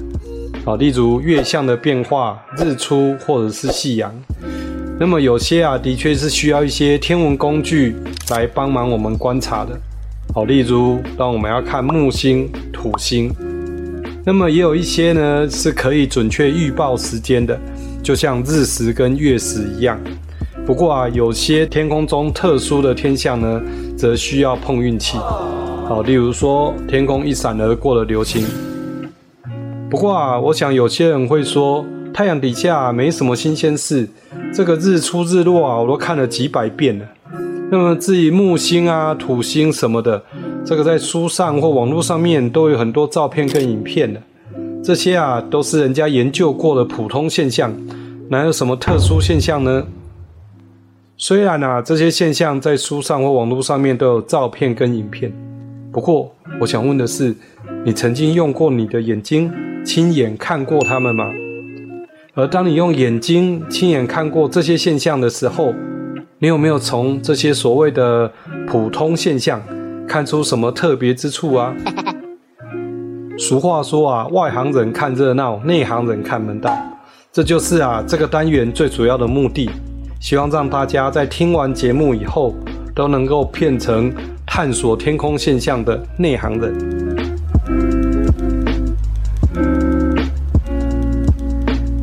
[0.65, 4.13] 啊，例如月相的变化、日出或者是夕阳。
[4.99, 7.95] 那么有些啊，的确是需要一些天文工具
[8.31, 9.79] 来帮忙我们观察的，
[10.33, 13.33] 好，例如当我们要看木星、土星。
[14.25, 17.57] 那么也有一些呢，是可以准确预报时间的，
[18.03, 19.97] 就像日食跟月食一样。
[20.65, 23.61] 不过啊，有些天空中特殊的天象呢，
[23.97, 25.17] 则需要碰运气。
[25.89, 28.45] 好，例如说天空一闪而过的流星。
[29.89, 34.07] 不过啊，我想有些人会说，太阳底下没什么新鲜事，
[34.53, 37.05] 这个日出日落啊，我都看了几百遍了。
[37.71, 40.23] 那么至于木星啊、土星什么的，
[40.63, 44.21] 这个在书上或网络上面都有很多照片跟影片的。
[44.83, 47.75] 这些啊，都是人家研究过的普通现象，
[48.29, 49.83] 哪有什么特殊现象呢？
[51.17, 55.33] 虽然啊，这些现象在书上或网络上面都有照片跟影片，
[55.91, 57.35] 不过我想问的是，
[57.83, 59.51] 你曾经用过你的眼睛
[59.83, 61.31] 亲眼看过它们吗？
[62.35, 65.73] 而当你用眼睛亲眼看过这些现象的时候，
[66.37, 68.31] 你有没有从这些所谓的
[68.67, 69.61] 普通现象
[70.07, 71.75] 看出什么特别之处啊？
[73.37, 76.77] 俗话说啊，外行人看热闹，内行人看门道，
[77.31, 79.69] 这就是啊这个单元最主要的目的。
[80.21, 82.53] 希望让大家在听完节目以后，
[82.99, 84.13] 都能够变成
[84.45, 86.75] 探索天空现象的内行人。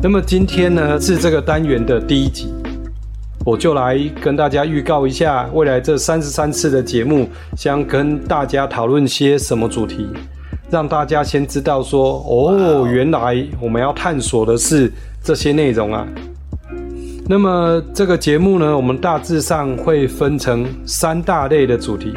[0.01, 2.51] 那么今天呢，是这个单元的第一集，
[3.45, 10.07] 我就来跟大家预告一下，未来这三十三次的节目将跟大家讨论些什么主题，
[10.71, 14.91] 让大家先知道说，哦，原来我们要探索的是
[15.23, 16.07] 这些内容啊。
[17.29, 22.13] 那么这个节目呢，我们大致上会分成三大类的主题。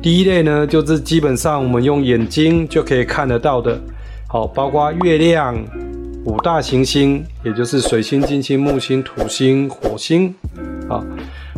[0.00, 3.76] 第一类呢，就是基本上我们用眼睛就可以看得到的，
[4.28, 5.60] 好，包括月亮、
[6.24, 10.32] 五大行星，也就是水星、金星、木星、土星、火星，
[10.88, 11.02] 啊，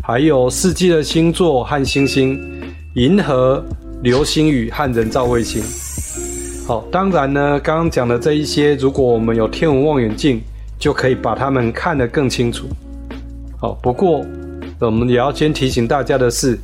[0.03, 2.41] 还有四季的星座和星星、
[2.95, 3.63] 银河、
[4.03, 5.63] 流星雨和人造卫星。
[6.67, 10.41] 好，当然呢，刚刚讲的这一些，如果我们有天文望远镜。
[10.83, 12.67] 就可以把它们看得更清楚。
[13.57, 14.27] 好，不过
[14.81, 16.59] 我们也要先提醒大家的是，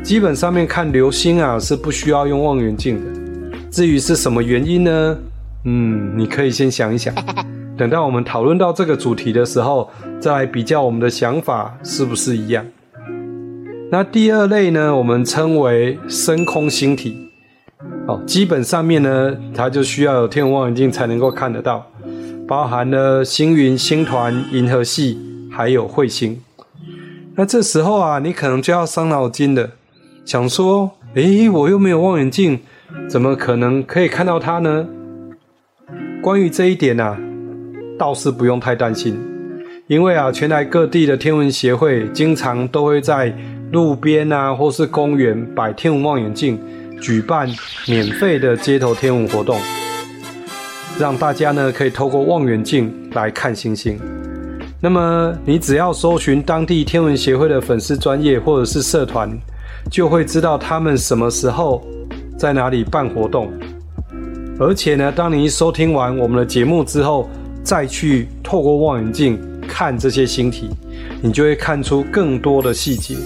[0.00, 3.58] 基本上面看流星啊是不需要用望远镜的。
[3.72, 5.18] 至于是什么原因呢？
[5.64, 7.12] 嗯，你可以先想一想，
[7.76, 12.64] 等到我们讨论到这个主题的时候，再来比较我们的想法是不是一样。
[13.90, 17.28] 那第二类呢，我们称为深空星体。
[18.06, 21.84] 哦，基本上面呢，它就需要有天文望远镜才能够看得到。
[22.46, 25.18] 包含了星云、星团、银河系，
[25.50, 26.40] 还有彗星。
[27.36, 29.70] 那这时候啊，你可能就要伤脑筋了，
[30.24, 32.60] 想说：诶，我又没有望远镜，
[33.08, 34.86] 怎么可能可以看到它呢？
[36.20, 37.18] 关于这一点啊，
[37.98, 39.18] 倒是不用太担心，
[39.86, 43.34] 因为啊，全台各地的天文协会经常都会在
[43.72, 46.60] 路边啊，或是公园摆天文望远镜，
[47.00, 47.48] 举办
[47.88, 49.58] 免费的街头天文活动。
[50.98, 53.98] 让大家呢可以透过望远镜来看星星。
[54.80, 59.30] 那么你只要搜寻当地天文协会的粉丝专业或者是社团，
[59.90, 61.82] 就会知道他们什么时候
[62.38, 63.50] 在哪里办活动。
[64.58, 67.28] 而且呢，当你收听完我们的节目之后，
[67.64, 70.68] 再去透过望远镜看这些星体，
[71.22, 73.16] 你就会看出更多的细节，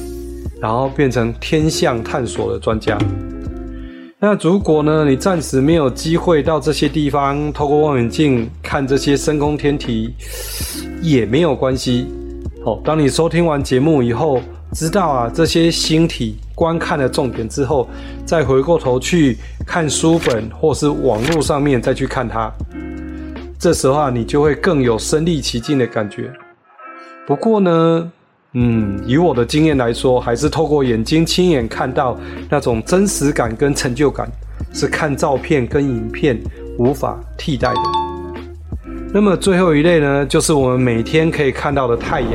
[0.60, 2.96] 然后变成天象探索的专家。
[4.20, 10.12] 那如果呢，你暂时没有机会到这些地方，透过望远镜看这些深空天体，
[11.00, 12.08] 也没有关系。
[12.64, 17.88] 好，当你收听完节目以后，知道啊这些星体观看的重点之后，
[18.24, 22.52] 再回过头去看书本或是网络上面再去看它，
[23.56, 26.28] 这时候啊，你就会更有身历其境的感觉。
[27.24, 28.10] 不过呢，
[28.60, 32.18] 嗯，以我的经验来说，还是透过眼睛亲眼看到
[32.50, 34.28] 那种真实感跟成就感，
[34.74, 36.36] 是看照片跟影片
[36.76, 37.80] 无法替代的。
[39.14, 42.32] 那么最后一类呢，就是我们每天可以看到的太阳，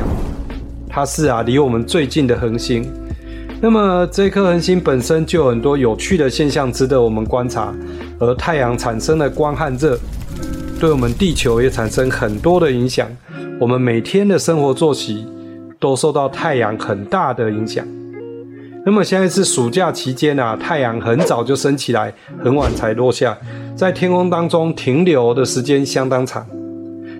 [0.88, 2.90] 它是啊离我们最近的恒星。
[3.60, 7.74] 那么这颗恒星本身就有很多有趣的现象值得我们观察，
[8.18, 10.00] 而太阳产生的光和热，
[10.80, 13.10] 对我们地球也产生很多的影响。
[13.60, 15.28] 我们每天的生活作息。
[15.84, 17.86] 都受到太阳很大的影响。
[18.86, 23.38] 那么现在是暑假期间啊，太阳很早就升起来，很晚才落下，
[23.76, 26.48] 在天空当中停留的时间相当长。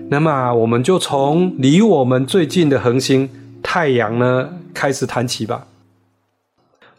[0.08, 3.28] 那么我们就从离我们最近的恒星
[3.62, 5.66] 太阳呢开始谈起吧。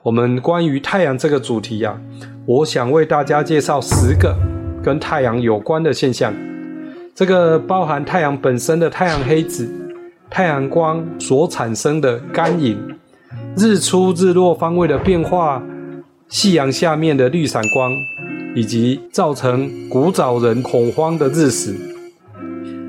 [0.04, 2.00] 我们关于太阳这个主题呀，
[2.46, 4.36] 我想为大家介绍十个
[4.84, 6.32] 跟太阳有关的现象。
[7.16, 9.68] 这个包含太阳本身的太阳黑子、
[10.36, 12.78] 太阳光所产生的干影、
[13.56, 15.64] 日出日落方位的变化、
[16.28, 17.90] 夕阳下面的绿闪光，
[18.54, 21.74] 以及造成古早人恐慌的日食。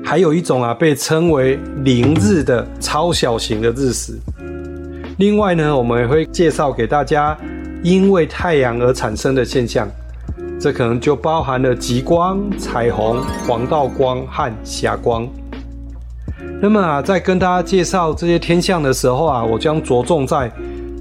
[0.03, 4.19] 还有一种啊，被称为凌日的超小型的日食。
[5.17, 7.37] 另外呢，我们也会介绍给大家，
[7.81, 9.87] 因为太阳而产生的现象，
[10.59, 15.25] 这可能就包含了极光、彩虹、黄道光和霞光。
[16.59, 20.51] 那么啊，在跟大家介绍这些天象的时候啊，我将着重在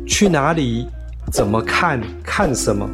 [0.07, 0.87] 去哪里、
[1.33, 2.87] 怎么看、看什么。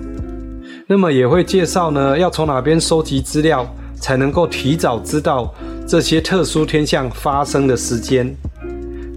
[0.86, 5.52] 那么也会介绍呢，要从哪边收集资料，才能够提早知道
[5.88, 8.32] 这些特殊天象发生的时间。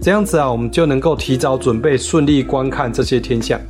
[0.02, 3.60] 这样子啊，我们就能够提早准备，顺利观看这些天象。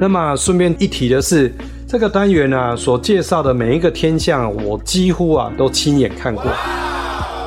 [0.00, 1.52] 那么顺便一提的是，
[1.86, 6.44] 这个单元啊所介绍的每一个天象，我几乎啊都亲眼看过，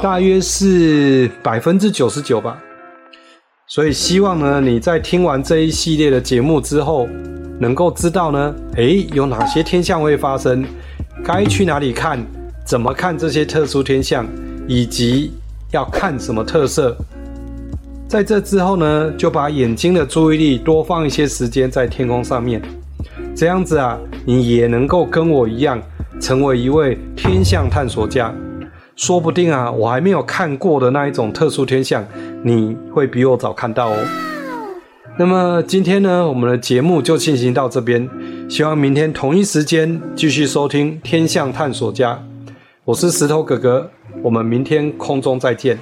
[0.02, 2.58] 大约是百分之九十九吧。
[3.68, 7.08] 所以希望呢，你在听完这一系列的节目之后，
[7.60, 10.64] 能够知道呢，诶，有哪些天象会发生，
[11.24, 12.24] 该去哪里看，
[12.66, 14.26] 怎么看这些特殊天象，
[14.68, 15.32] 以及
[15.72, 16.96] 要看什么特色。
[18.08, 22.62] 在这之后呢，就把眼睛的注意力多放一些时间在天空上面，
[23.36, 25.82] 这样子啊，你也能够跟我一样，
[26.22, 28.34] 成为一位天象探索家。
[28.98, 32.04] 说不定啊，我还没有看过的那一种特殊天象，
[32.44, 33.96] 你会比我早看到哦。
[35.20, 38.10] 那么今天呢，我们的节目就进行到这边，
[38.50, 42.14] 希望明天同一时间继续收听《天象探索家》。
[42.86, 43.92] 我是石头哥哥，
[44.24, 45.78] 我们明天空中再见。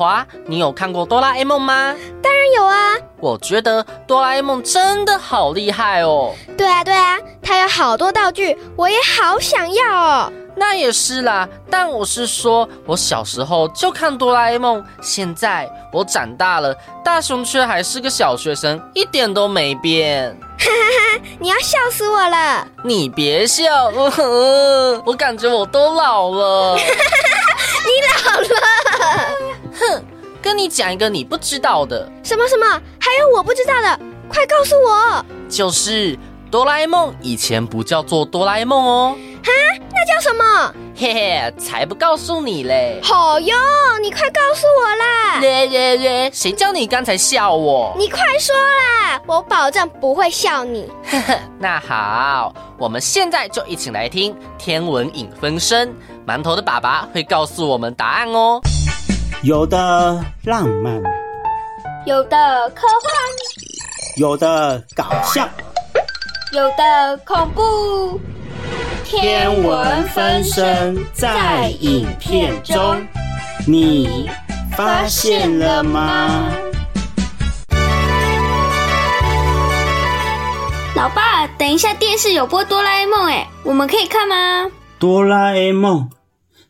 [0.00, 1.94] 华，你有看过哆啦 A 梦吗？
[2.22, 2.94] 当然有啊！
[3.18, 6.34] 我觉得哆啦 A 梦真的好厉害哦。
[6.56, 10.32] 对啊，对啊，它有好多道具，我也好想要哦。
[10.56, 16.74] 那也是啦，但我是说，我小时候就看哆啦 A 梦，现在我长大了，
[17.04, 20.34] 大雄却还是个小学生，一点都没变。
[20.58, 21.24] 哈哈哈！
[21.38, 22.66] 你要笑死我了！
[22.82, 26.76] 你别笑，呃， 我感觉我都老了。
[27.84, 28.46] 你老了。
[29.80, 30.04] 哼，
[30.42, 32.06] 跟你讲一个你不知道的。
[32.22, 32.66] 什么什么？
[33.00, 35.24] 还有我不知道的，快告诉我。
[35.48, 36.18] 就是
[36.50, 39.16] 哆啦 A 梦以前不叫做哆啦 A 梦哦。
[39.42, 39.50] 哈，
[39.90, 40.74] 那叫什么？
[40.94, 43.00] 嘿嘿，才不告诉你嘞。
[43.02, 43.56] 好哟，
[44.02, 45.40] 你快告诉我啦。
[45.40, 47.94] 耶耶耶，谁叫你刚才笑我？
[47.96, 50.92] 你快说啦，我保证不会笑你。
[51.10, 55.90] 呵呵，那好，我们现在就一起来听天文影分身，
[56.26, 58.60] 馒头的爸爸会告诉我们答案哦。
[59.42, 61.00] 有的浪漫，
[62.04, 63.10] 有的科幻，
[64.16, 65.48] 有的搞笑，
[66.52, 68.20] 有的恐怖。
[69.02, 73.02] 天文分身在影片中，
[73.66, 74.28] 你
[74.76, 76.52] 发现了吗？
[80.94, 84.70] 老爸，等一下，电视有播哆啦 A 梦，哎，我们可以看吗？
[84.98, 86.10] 哆啦 A 梦。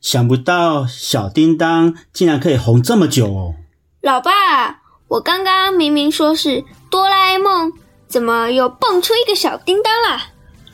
[0.01, 3.55] 想不到小叮当竟然可以红这么久哦！
[4.01, 7.73] 老爸，我刚刚明明说是哆啦 A 梦，
[8.09, 10.29] 怎么又蹦出一个小叮当啦？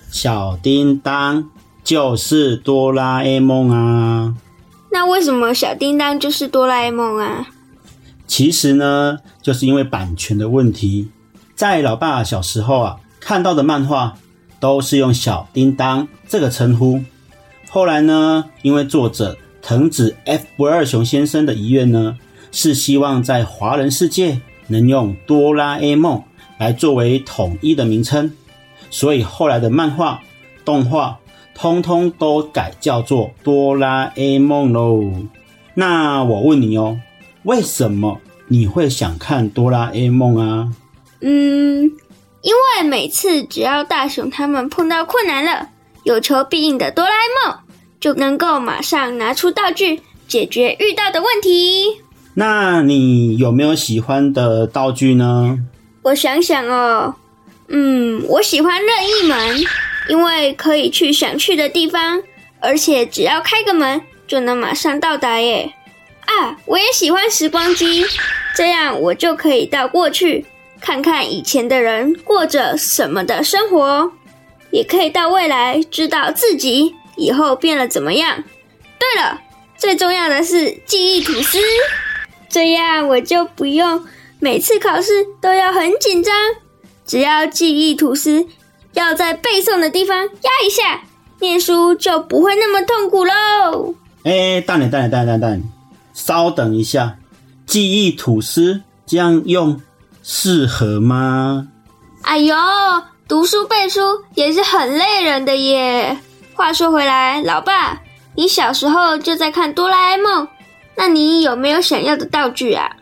[0.08, 1.50] 小叮当
[1.82, 4.34] 就是哆啦 A 梦啊！
[4.92, 7.48] 那为什么小叮当就是哆啦 A 梦啊？
[8.28, 11.10] 其实呢，就是因为版权的问题，
[11.56, 14.14] 在老爸小时候啊看到的漫画
[14.60, 17.02] 都是用小叮当这个称呼。
[17.76, 22.16] 后来呢，因为作者藤子 F 不二雄先生的遗愿呢，
[22.50, 26.22] 是希望在华人世界能用哆啦 A 梦
[26.56, 28.32] 来作为统一的名称，
[28.88, 30.22] 所以后来的漫画、
[30.64, 31.18] 动画
[31.54, 35.12] 通通都改叫做哆啦 A 梦喽。
[35.74, 36.98] 那我问你哦，
[37.42, 38.18] 为什么
[38.48, 40.72] 你会想看哆啦 A 梦啊？
[41.20, 41.82] 嗯，
[42.40, 45.68] 因为每次只要大雄他们碰到困难了，
[46.04, 47.58] 有求必应的哆啦 A 梦。
[48.06, 52.00] 就能够马上拿出道具解决遇到的问题。
[52.34, 55.58] 那你有没有喜欢的道具呢？
[56.02, 57.16] 我想想哦，
[57.66, 59.56] 嗯，我喜欢任意门，
[60.08, 62.22] 因为可以去想去的地方，
[62.60, 65.72] 而且只要开个门就能马上到达耶。
[66.26, 68.04] 啊，我也喜欢时光机，
[68.54, 70.46] 这样我就可以到过去
[70.80, 74.12] 看看以前的人过着什么的生活，
[74.70, 76.94] 也可以到未来知道自己。
[77.16, 78.42] 以后变了怎么样？
[78.98, 79.40] 对了，
[79.76, 81.58] 最重要的是记忆吐司，
[82.48, 84.04] 这样我就不用
[84.40, 86.34] 每次考试都要很紧张，
[87.06, 88.46] 只要记忆吐司
[88.94, 91.02] 要在背诵的地方压一下，
[91.40, 93.94] 念书就不会那么痛苦喽。
[94.24, 95.62] 哎，大胆大胆大胆大胆，
[96.14, 97.16] 稍等一下，
[97.66, 99.80] 记忆吐司这样用
[100.22, 101.68] 适合吗？
[102.22, 102.56] 哎呦，
[103.28, 106.18] 读书背书也是很累人的耶。
[106.56, 108.00] 话说回来，老爸，
[108.34, 110.48] 你小时候就在看哆啦 A 梦，
[110.96, 112.96] 那你有没有想要的道具啊？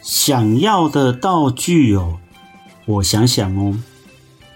[0.00, 2.18] 想要的道具哦，
[2.86, 3.74] 我想想哦，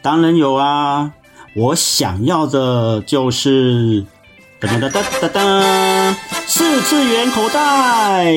[0.01, 1.11] 当然有啊，
[1.57, 4.07] 我想要的就是。
[4.59, 6.17] 哒哒哒哒哒哒！
[6.47, 8.33] 四次元口袋。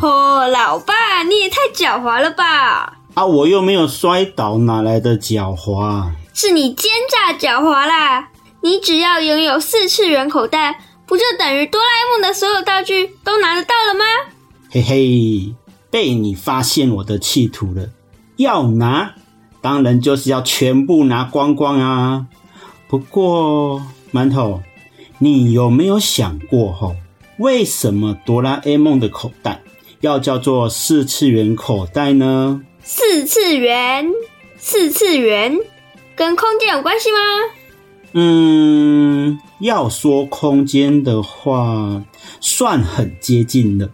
[0.00, 2.98] 哦，老爸，你也太狡猾了吧！
[3.14, 6.10] 啊，我又没有摔倒，哪来的狡猾？
[6.32, 8.28] 是你奸诈狡猾啦！
[8.60, 14.04] 你只要拥有四次元口袋，不就等于哆啦 A 梦的所有道具都拿得到了吗？
[14.70, 15.54] 嘿嘿，
[15.90, 17.90] 被你发现我的企图了。
[18.36, 19.14] 要拿，
[19.60, 22.26] 当然就是要全部拿光光啊！
[22.88, 23.82] 不过，
[24.12, 24.62] 馒头。
[25.20, 26.94] 你有没有想过吼，
[27.38, 29.62] 为什么哆啦 A 梦的口袋
[30.00, 32.60] 要叫做四次元口袋呢？
[32.82, 34.08] 四次元，
[34.56, 35.58] 四次元，
[36.14, 37.18] 跟空间有关系吗？
[38.20, 42.02] 嗯，要说空间的话，
[42.40, 43.88] 算很接近了。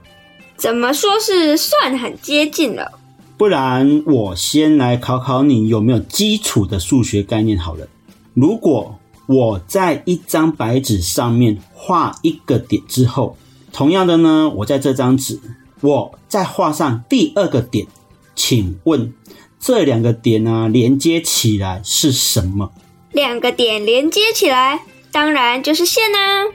[0.57, 2.93] 怎么说是算很接近了？
[3.37, 7.87] 不然我先来考考你有没有基础的数学概念好了。
[8.33, 13.37] 如果我在一张白纸上面画一个点之后，
[13.75, 15.39] 同样的呢，我在这张纸，
[15.83, 17.87] 我再画上第二个点。
[18.35, 19.13] 请问
[19.61, 22.73] 这两个点呢，连接起来是什么？
[23.15, 24.81] 两个点连接起来，
[25.13, 26.47] 当然就是线啊。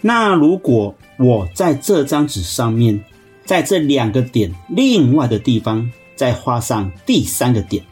[0.00, 3.04] 那如果我在这张纸上面，
[3.44, 7.84] 在这两个点另外的地方再画上第三个点。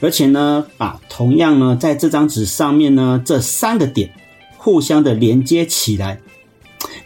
[0.00, 4.10] 而且呢，把同样呢，在这张纸上面呢，这三个点
[4.56, 6.18] 互相的连接起来，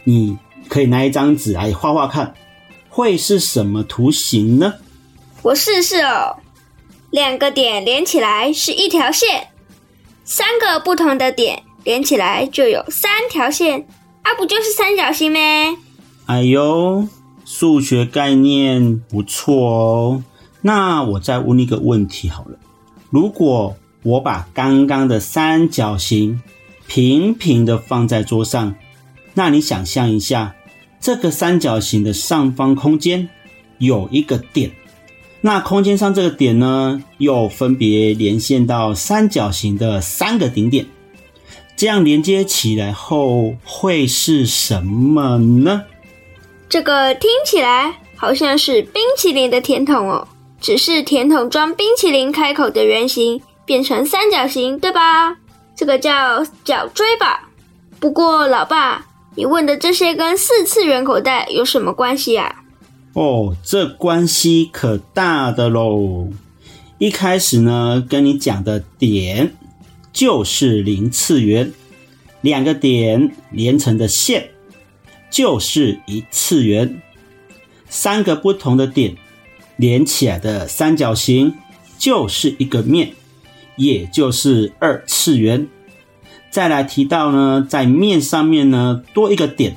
[0.05, 0.37] 你
[0.69, 2.33] 可以拿一张纸来画画看，
[2.87, 4.75] 会是什么图形呢？
[5.41, 6.37] 我试试哦。
[7.09, 9.49] 两个点连起来是一条线，
[10.23, 13.87] 三个不同的点连起来就有三条线，
[14.21, 15.75] 啊，不就是三角形咩？
[16.27, 17.07] 哎呦，
[17.43, 20.23] 数学概念不错哦。
[20.61, 22.57] 那我再问你一个问题好了。
[23.09, 26.41] 如果我把刚刚的三角形
[26.87, 28.75] 平平的放在桌上，
[29.33, 30.55] 那你想象一下，
[30.99, 33.27] 这个三角形的上方空间
[33.79, 34.71] 有一个点，
[35.41, 40.85] 那空间上这个点呢，又分别连线到三角形的三个顶点，
[41.75, 45.83] 这样连接起来后会是什么呢？
[46.69, 50.27] 这个听起来好像是冰淇淋的甜筒哦。
[50.61, 55.35] 只是甜筒装冰淇淋开口的圆形变成三角形，对吧？
[55.75, 57.49] 这个叫角锥吧。
[57.99, 59.03] 不过，老爸，
[59.35, 62.60] 你问的这些跟四次元口袋有什么关系啊？
[63.13, 66.29] 哦，这关系可大的喽。
[66.97, 69.53] 一开始呢，跟你讲的点
[70.13, 71.73] 就是零次元，
[72.41, 74.51] 两个点连成的线
[75.29, 77.01] 就是一次元，
[77.89, 79.15] 三个不同的点。
[79.77, 81.55] 连起来的三角形
[81.97, 83.13] 就是一个面，
[83.77, 85.67] 也就是二次元。
[86.51, 89.75] 再来提到呢，在面上面呢多一个点，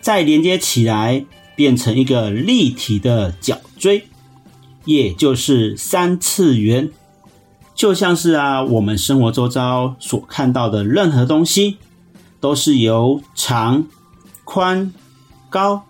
[0.00, 1.24] 再连接起来
[1.60, 4.06] 变成一个立体的角锥，
[4.86, 6.90] 也就是三次元。
[7.74, 11.76] 就像是啊，我们生活周遭所看到的任何东西，
[12.40, 13.86] 都是由长、
[14.44, 14.90] 宽、
[15.50, 15.82] 高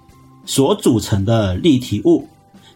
[0.44, 2.28] 所组成的立体物。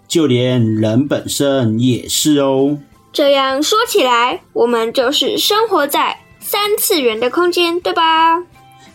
[0.07, 2.79] 就连人本身也是哦。
[3.13, 8.39] 这样说起来，我们就是生活在三次元的空间，对吧？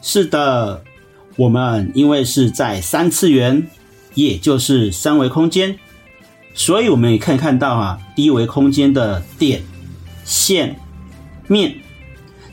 [0.01, 0.85] 是的，
[1.35, 3.69] 我们因为是在三次元，
[4.13, 5.77] 也就是三维空间，
[6.53, 9.61] 所以我们也可以看到啊，一维空间的点、
[10.23, 10.75] 线、
[11.47, 11.75] 面。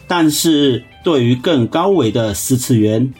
[0.08, 3.12] 但是对于更高维的四次元，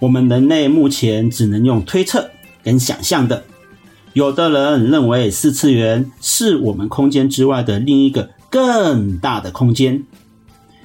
[0.00, 2.30] 我们人类目前只能用推测
[2.62, 3.44] 跟想象的。
[4.14, 10.04] 有的人认为四次元是我们空间之外的另一个更大的空间，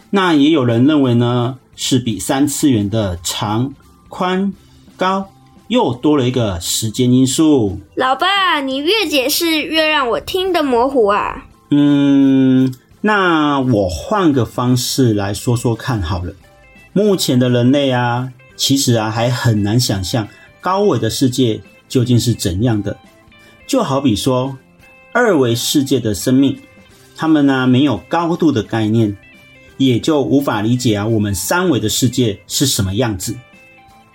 [0.09, 3.73] 那也有人认为呢，是比三次元的长、
[4.07, 4.51] 宽、
[4.97, 5.29] 高
[5.69, 7.79] 又多了一个时间因素。
[7.95, 11.45] 老爸，你越解释越让我听得模糊啊。
[11.69, 16.33] 嗯，那我换个方式来说说看好了。
[16.91, 20.27] 目前的人类啊，其实啊还很难想象
[20.59, 22.97] 高维的世界究竟是怎样的。
[23.67, 24.57] 就好比说，
[25.13, 26.57] 二维世界的生命，
[27.15, 29.15] 他们呢没有高度的概念，
[29.77, 33.35] 也就无法理解啊我们三维的世界是什么样子。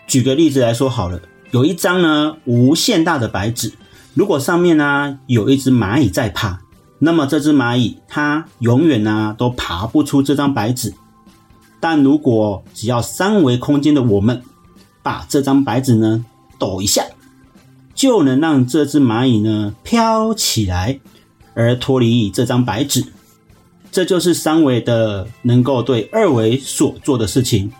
[0.09, 1.23] 举个例子来说好了，
[1.55, 3.73] 有一张呢无限大的白纸，
[4.13, 6.59] 如果上面呢有一只蚂蚁在爬，
[6.99, 10.93] 那么这只蚂蚁它永远呢都爬不出这张白纸。
[11.79, 14.43] 但如果只要三维空间的我们
[15.01, 16.25] 把这张白纸呢
[16.59, 17.05] 抖一下，
[17.95, 20.99] 就能让这只蚂蚁呢飘起来，
[21.55, 23.05] 而脱离这张白纸。
[23.93, 27.73] 这就是三维的能够对二维所做的事情。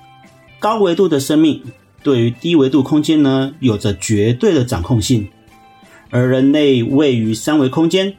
[0.61, 1.61] 高维度的生命
[2.05, 5.27] 对于低维度空间呢有着绝对的掌控性，
[6.11, 8.15] 而人类位于三维空间，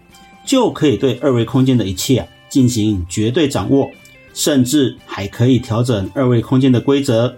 [0.45, 3.89] 就可以对二维空间的一切啊进行绝对掌握，
[4.33, 7.37] 甚至还可以调整二维空间的规则。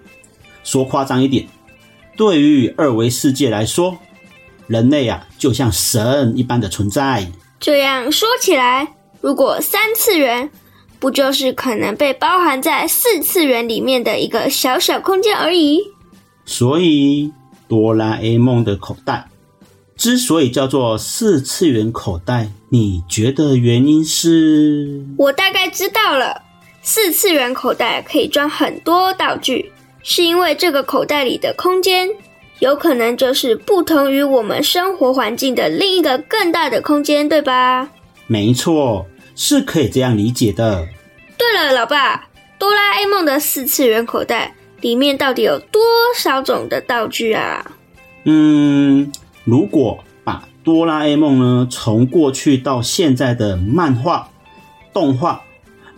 [0.63, 1.45] 说夸张一点，
[2.15, 3.97] 对于二维世界来说，
[4.67, 7.29] 人类啊，就像神一般的存在。
[7.59, 10.49] 这样说起来，如果三次元
[10.99, 15.81] 不就是可能被包含在四次元里面的一个小小空间而已？
[16.47, 17.31] 所以，
[17.67, 19.27] 哆啦 A 梦的口袋
[19.97, 25.05] 之所以叫做四次元口袋，你觉得原因是？
[25.17, 26.41] 我大概知道了，
[26.81, 29.71] 四次元口袋可以装很多道具，
[30.01, 32.09] 是因为这个口袋里的空间。
[32.59, 37.87] 有可能就是不同于我们生活环境的另一个更大的空间，对吧？
[38.25, 40.87] 没错，是可以这样理解的。
[41.37, 42.27] 对了，老爸，
[42.57, 45.82] 哆啦 A 梦的四次元口袋里面到底有多
[46.15, 47.71] 少种的道具啊？
[48.25, 49.11] 嗯，
[49.43, 54.30] 如果把哆啦 A 梦呢从过去到现在的漫画、
[54.93, 55.41] 动画，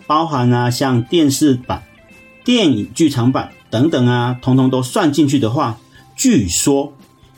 [0.06, 1.82] 包含啊像电视版、
[2.44, 5.78] 电影剧场版等等啊，统统都算进去的话。
[6.16, 6.92] 据说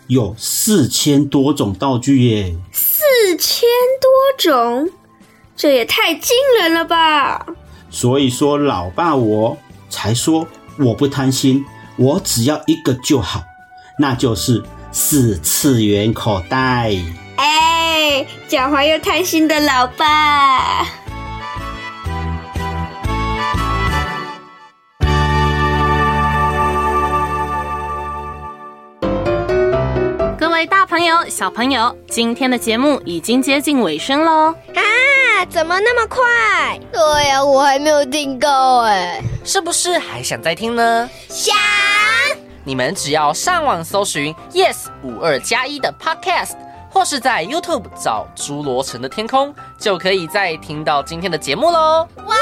[0.09, 2.57] 有四千多种道具耶！
[2.73, 3.69] 四千
[4.01, 4.91] 多种，
[5.57, 7.47] 这也太惊人了吧！
[7.89, 9.57] 所以说，老爸我
[9.89, 10.47] 才说
[10.79, 11.65] 我不贪心，
[11.97, 13.43] 我只要一个就好，
[13.99, 16.93] 那就是四次元口袋。
[17.37, 20.87] 哎，狡猾又贪心的老爸！
[30.39, 34.53] 各位大朋友、小朋友，今天的节目已经接近尾声喽！
[34.75, 34.83] 啊，
[35.51, 36.79] 怎么那么快？
[36.93, 38.49] 对呀，我还没有听够
[38.83, 41.09] 哎，是不是还想再听呢？
[41.29, 41.55] 想！
[42.65, 46.53] 你们只要上网搜寻 “yes 五二加一”的 Podcast，
[46.91, 52.07] 或是在 YouTube 找《侏罗城的天空》，就可以再听到今天的节目喽！
[52.27, 52.37] 哇！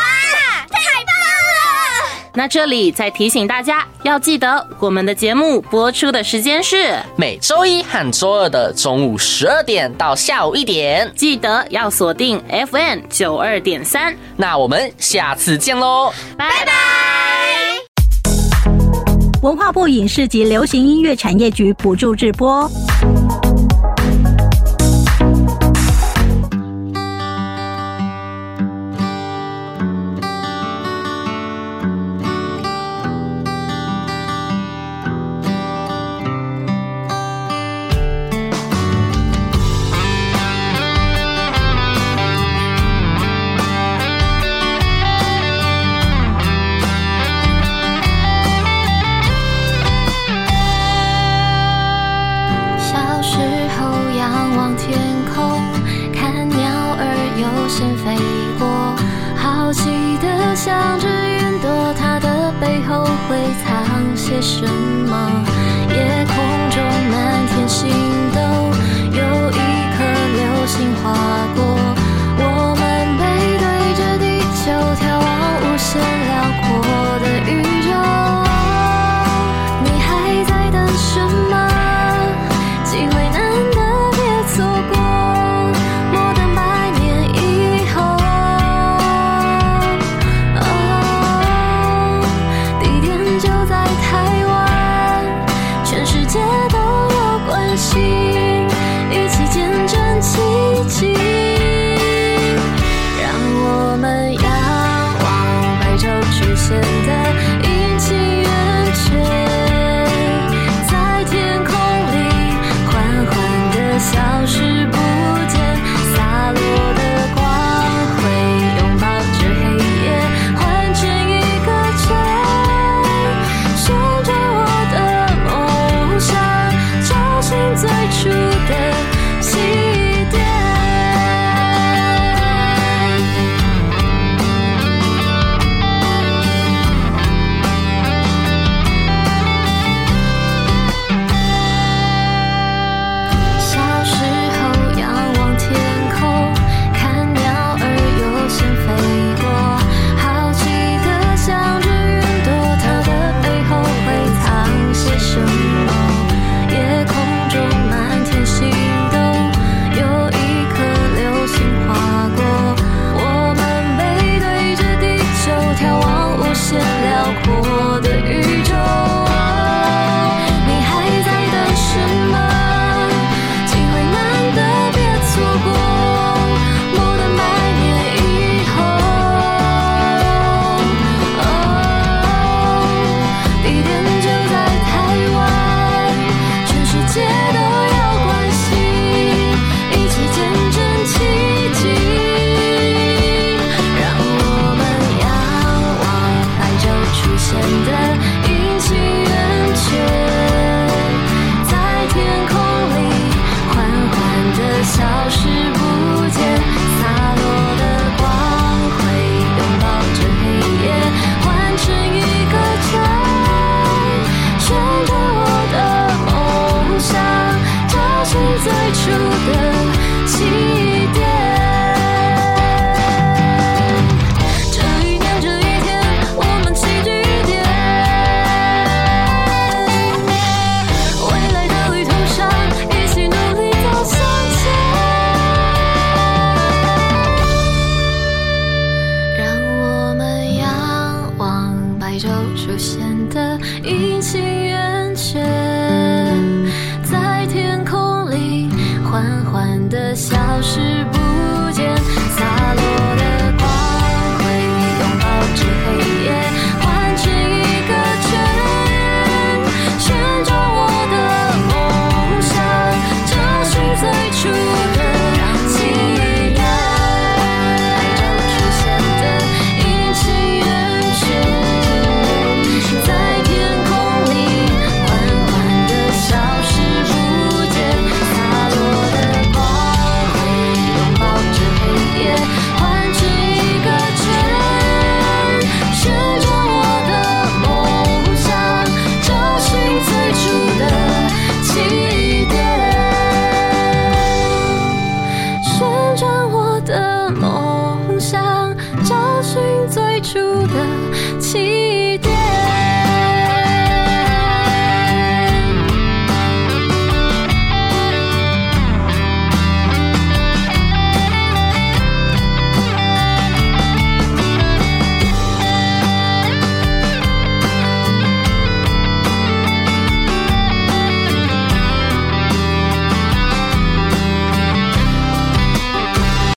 [2.34, 14.14] 那这里再提醒大家，要记得我们的节目播出的时间是每周一和周二的中午十二点到下午一点，记得要锁定 FM 九二点三。
[14.36, 16.72] 那我们下次见喽，拜拜！
[19.42, 22.70] 文化部影视及流行音乐产业局补助直播。